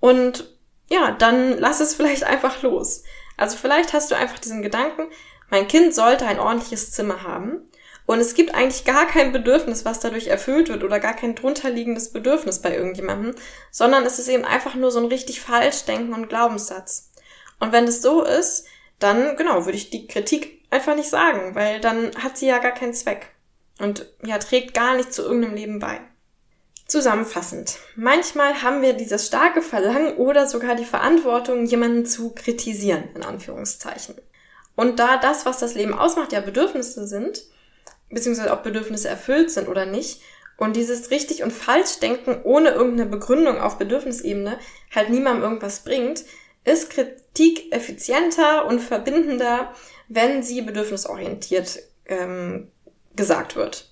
Und 0.00 0.52
ja, 0.88 1.12
dann 1.12 1.56
lass 1.56 1.78
es 1.78 1.94
vielleicht 1.94 2.24
einfach 2.24 2.62
los. 2.62 3.04
Also 3.36 3.56
vielleicht 3.56 3.92
hast 3.92 4.10
du 4.10 4.16
einfach 4.16 4.40
diesen 4.40 4.62
Gedanken, 4.62 5.04
mein 5.50 5.68
Kind 5.68 5.94
sollte 5.94 6.26
ein 6.26 6.40
ordentliches 6.40 6.90
Zimmer 6.90 7.22
haben 7.22 7.69
Und 8.10 8.18
es 8.18 8.34
gibt 8.34 8.56
eigentlich 8.56 8.84
gar 8.84 9.06
kein 9.06 9.30
Bedürfnis, 9.30 9.84
was 9.84 10.00
dadurch 10.00 10.26
erfüllt 10.26 10.68
wird 10.68 10.82
oder 10.82 10.98
gar 10.98 11.14
kein 11.14 11.36
drunterliegendes 11.36 12.10
Bedürfnis 12.10 12.60
bei 12.60 12.74
irgendjemandem, 12.74 13.36
sondern 13.70 14.04
es 14.04 14.18
ist 14.18 14.26
eben 14.26 14.44
einfach 14.44 14.74
nur 14.74 14.90
so 14.90 14.98
ein 14.98 15.06
richtig 15.06 15.40
falsch 15.40 15.84
denken 15.84 16.12
und 16.12 16.28
Glaubenssatz. 16.28 17.12
Und 17.60 17.70
wenn 17.70 17.84
es 17.84 18.02
so 18.02 18.24
ist, 18.24 18.66
dann, 18.98 19.36
genau, 19.36 19.64
würde 19.64 19.76
ich 19.76 19.90
die 19.90 20.08
Kritik 20.08 20.60
einfach 20.70 20.96
nicht 20.96 21.08
sagen, 21.08 21.54
weil 21.54 21.78
dann 21.78 22.10
hat 22.16 22.36
sie 22.36 22.48
ja 22.48 22.58
gar 22.58 22.72
keinen 22.72 22.94
Zweck 22.94 23.28
und 23.78 24.06
ja, 24.24 24.38
trägt 24.38 24.74
gar 24.74 24.96
nicht 24.96 25.14
zu 25.14 25.22
irgendeinem 25.22 25.54
Leben 25.54 25.78
bei. 25.78 26.00
Zusammenfassend. 26.88 27.78
Manchmal 27.94 28.60
haben 28.60 28.82
wir 28.82 28.94
dieses 28.94 29.28
starke 29.28 29.62
Verlangen 29.62 30.16
oder 30.16 30.48
sogar 30.48 30.74
die 30.74 30.84
Verantwortung, 30.84 31.64
jemanden 31.64 32.04
zu 32.06 32.34
kritisieren, 32.34 33.04
in 33.14 33.22
Anführungszeichen. 33.22 34.16
Und 34.74 34.98
da 34.98 35.16
das, 35.16 35.46
was 35.46 35.60
das 35.60 35.76
Leben 35.76 35.94
ausmacht, 35.94 36.32
ja 36.32 36.40
Bedürfnisse 36.40 37.06
sind, 37.06 37.44
beziehungsweise 38.10 38.52
ob 38.52 38.62
Bedürfnisse 38.62 39.08
erfüllt 39.08 39.50
sind 39.50 39.68
oder 39.68 39.86
nicht, 39.86 40.20
und 40.60 40.76
dieses 40.76 41.10
richtig 41.10 41.42
und 41.42 41.52
falsch 41.52 42.00
denken 42.00 42.42
ohne 42.44 42.68
irgendeine 42.68 43.08
Begründung 43.08 43.58
auf 43.58 43.78
Bedürfnisebene 43.78 44.58
halt 44.94 45.08
niemandem 45.08 45.42
irgendwas 45.42 45.84
bringt, 45.84 46.24
ist 46.64 46.90
Kritik 46.90 47.72
effizienter 47.72 48.66
und 48.66 48.80
verbindender, 48.80 49.72
wenn 50.08 50.42
sie 50.42 50.60
bedürfnisorientiert 50.60 51.78
ähm, 52.04 52.70
gesagt 53.16 53.56
wird. 53.56 53.90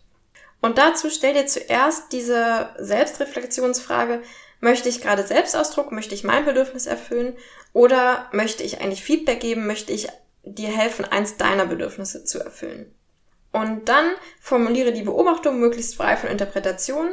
Und 0.60 0.76
dazu 0.76 1.08
stell 1.08 1.32
dir 1.32 1.46
zuerst 1.46 2.12
diese 2.12 2.68
Selbstreflexionsfrage, 2.78 4.20
möchte 4.60 4.90
ich 4.90 5.00
gerade 5.00 5.26
Selbstausdruck, 5.26 5.90
möchte 5.90 6.14
ich 6.14 6.22
mein 6.22 6.44
Bedürfnis 6.44 6.84
erfüllen 6.84 7.34
oder 7.72 8.28
möchte 8.32 8.62
ich 8.62 8.82
eigentlich 8.82 9.02
Feedback 9.02 9.40
geben, 9.40 9.66
möchte 9.66 9.94
ich 9.94 10.08
dir 10.42 10.68
helfen, 10.68 11.06
eins 11.06 11.38
deiner 11.38 11.64
Bedürfnisse 11.64 12.24
zu 12.24 12.40
erfüllen. 12.40 12.94
Und 13.52 13.88
dann 13.88 14.10
formuliere 14.40 14.92
die 14.92 15.02
Beobachtung 15.02 15.58
möglichst 15.58 15.96
frei 15.96 16.16
von 16.16 16.30
Interpretation, 16.30 17.08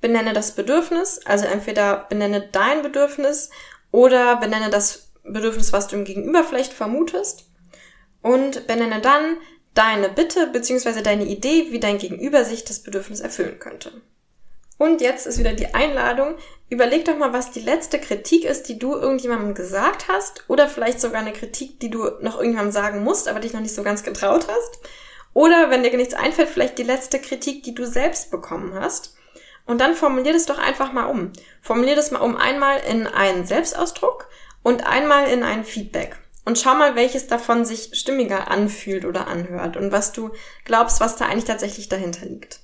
benenne 0.00 0.32
das 0.32 0.54
Bedürfnis, 0.54 1.20
also 1.24 1.46
entweder 1.46 2.06
benenne 2.08 2.48
dein 2.52 2.82
Bedürfnis 2.82 3.50
oder 3.90 4.36
benenne 4.36 4.70
das 4.70 5.10
Bedürfnis, 5.24 5.72
was 5.72 5.88
du 5.88 5.96
im 5.96 6.04
Gegenüber 6.04 6.44
vielleicht 6.44 6.72
vermutest 6.72 7.50
und 8.22 8.66
benenne 8.66 9.00
dann 9.00 9.36
deine 9.74 10.08
Bitte 10.08 10.46
bzw. 10.46 11.02
deine 11.02 11.24
Idee, 11.24 11.66
wie 11.70 11.80
dein 11.80 11.98
Gegenüber 11.98 12.44
sich 12.44 12.64
das 12.64 12.80
Bedürfnis 12.80 13.20
erfüllen 13.20 13.58
könnte. 13.58 13.92
Und 14.78 15.02
jetzt 15.02 15.26
ist 15.26 15.38
wieder 15.38 15.52
die 15.52 15.74
Einladung. 15.74 16.36
Überleg 16.70 17.04
doch 17.04 17.18
mal, 17.18 17.34
was 17.34 17.50
die 17.50 17.60
letzte 17.60 17.98
Kritik 17.98 18.44
ist, 18.44 18.62
die 18.62 18.78
du 18.78 18.94
irgendjemandem 18.94 19.54
gesagt 19.54 20.08
hast. 20.08 20.44
Oder 20.48 20.68
vielleicht 20.68 21.02
sogar 21.02 21.20
eine 21.20 21.34
Kritik, 21.34 21.80
die 21.80 21.90
du 21.90 22.04
noch 22.22 22.36
irgendjemandem 22.36 22.72
sagen 22.72 23.04
musst, 23.04 23.28
aber 23.28 23.40
dich 23.40 23.52
noch 23.52 23.60
nicht 23.60 23.74
so 23.74 23.82
ganz 23.82 24.02
getraut 24.04 24.46
hast. 24.48 24.78
Oder 25.32 25.70
wenn 25.70 25.82
dir 25.82 25.96
nichts 25.96 26.14
einfällt, 26.14 26.48
vielleicht 26.48 26.78
die 26.78 26.84
letzte 26.84 27.20
Kritik, 27.20 27.62
die 27.62 27.74
du 27.74 27.86
selbst 27.86 28.30
bekommen 28.30 28.74
hast. 28.74 29.16
Und 29.66 29.80
dann 29.80 29.94
formulier 29.94 30.32
das 30.32 30.46
doch 30.46 30.58
einfach 30.58 30.92
mal 30.92 31.06
um. 31.06 31.32
Formulier 31.62 31.94
das 31.94 32.10
mal 32.10 32.20
um 32.20 32.36
einmal 32.36 32.80
in 32.80 33.06
einen 33.06 33.46
Selbstausdruck 33.46 34.28
und 34.62 34.86
einmal 34.86 35.28
in 35.28 35.42
ein 35.42 35.64
Feedback. 35.64 36.18
Und 36.44 36.58
schau 36.58 36.74
mal, 36.74 36.96
welches 36.96 37.28
davon 37.28 37.64
sich 37.64 37.90
stimmiger 37.92 38.50
anfühlt 38.50 39.04
oder 39.04 39.28
anhört 39.28 39.76
und 39.76 39.92
was 39.92 40.12
du 40.12 40.30
glaubst, 40.64 41.00
was 41.00 41.16
da 41.16 41.26
eigentlich 41.26 41.44
tatsächlich 41.44 41.88
dahinter 41.88 42.26
liegt. 42.26 42.60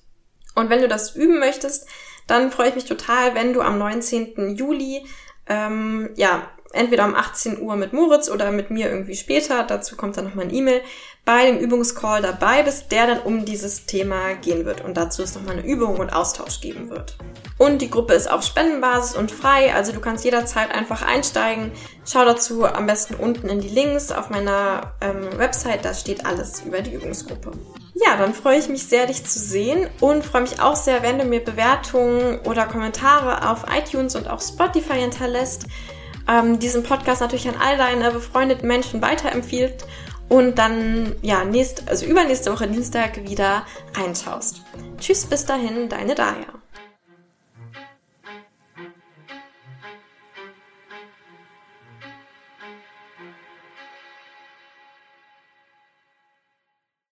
Und 0.55 0.70
wenn 0.70 0.81
du 0.81 0.88
das 0.88 1.14
üben 1.14 1.38
möchtest, 1.38 1.87
dann 2.26 2.50
freue 2.50 2.70
ich 2.70 2.74
mich 2.74 2.87
total, 2.87 3.35
wenn 3.35 3.52
du 3.52 3.61
am 3.61 3.79
19. 3.79 4.57
Juli 4.57 5.07
ähm, 5.48 6.11
ja 6.16 6.50
entweder 6.77 7.05
um 7.05 7.15
18 7.15 7.61
Uhr 7.61 7.77
mit 7.77 7.93
Moritz 7.93 8.31
oder 8.31 8.51
mit 8.51 8.71
mir 8.71 8.89
irgendwie 8.89 9.17
später, 9.17 9.65
dazu 9.65 9.97
kommt 9.97 10.17
dann 10.17 10.27
nochmal 10.27 10.47
ein 10.47 10.55
E-Mail, 10.55 10.83
bei 11.27 11.47
dem 11.47 11.59
Übungscall 11.59 12.23
dabei 12.23 12.62
bist, 12.62 12.93
der 12.93 13.09
dann 13.09 13.19
um 13.19 13.45
dieses 13.45 13.85
Thema 13.85 14.35
gehen 14.35 14.65
wird 14.65 14.85
und 14.85 14.97
dazu 14.97 15.23
es 15.23 15.35
nochmal 15.35 15.59
eine 15.59 15.67
Übung 15.67 15.97
und 15.97 16.11
Austausch 16.11 16.61
geben 16.61 16.89
wird. 16.89 17.17
Und 17.59 17.83
die 17.83 17.91
Gruppe 17.91 18.15
ist 18.15 18.31
auf 18.31 18.45
Spendenbasis 18.45 19.17
und 19.17 19.33
frei, 19.33 19.75
also 19.75 19.93
du 19.93 20.01
kannst 20.01 20.25
jederzeit 20.25 20.73
einfach 20.73 21.03
einsteigen. 21.03 21.73
Schau 22.05 22.25
dazu 22.25 22.65
am 22.65 22.87
besten 22.87 23.15
unten 23.15 23.49
in 23.49 23.61
die 23.61 23.69
Links 23.69 24.12
auf 24.12 24.31
meiner 24.31 24.95
ähm, 25.01 25.37
Website, 25.37 25.85
da 25.85 25.95
steht 25.95 26.25
alles 26.25 26.61
über 26.61 26.81
die 26.81 26.95
Übungsgruppe. 26.95 27.51
Ja, 27.95 28.17
dann 28.19 28.33
freue 28.33 28.59
ich 28.59 28.69
mich 28.69 28.87
sehr, 28.87 29.07
dich 29.07 29.25
zu 29.25 29.41
sehen 29.41 29.89
und 30.01 30.25
freue 30.25 30.43
mich 30.43 30.61
auch 30.61 30.77
sehr, 30.77 31.03
wenn 31.03 31.19
du 31.19 31.25
mir 31.25 31.43
Bewertungen 31.43 32.39
oder 32.41 32.67
Kommentare 32.67 33.51
auf 33.51 33.65
iTunes 33.75 34.15
und 34.15 34.29
auch 34.29 34.41
Spotify 34.41 35.01
hinterlässt 35.01 35.67
ähm, 36.29 36.59
diesen 36.59 36.83
Podcast 36.83 37.21
natürlich 37.21 37.49
an 37.49 37.57
all 37.61 37.77
deine 37.77 38.11
befreundeten 38.11 38.67
Menschen 38.67 39.03
weiterempfiehlt 39.03 39.87
und 40.29 40.59
dann, 40.59 41.15
ja, 41.23 41.45
nächst, 41.45 41.89
also 41.89 42.07
übernächste 42.07 42.53
Woche 42.53 42.67
Dienstag 42.67 43.29
wieder 43.29 43.65
reinschaust. 43.95 44.62
Tschüss, 44.99 45.25
bis 45.27 45.47
dahin, 45.47 45.89
deine 45.89 46.15
Daya. 46.15 46.56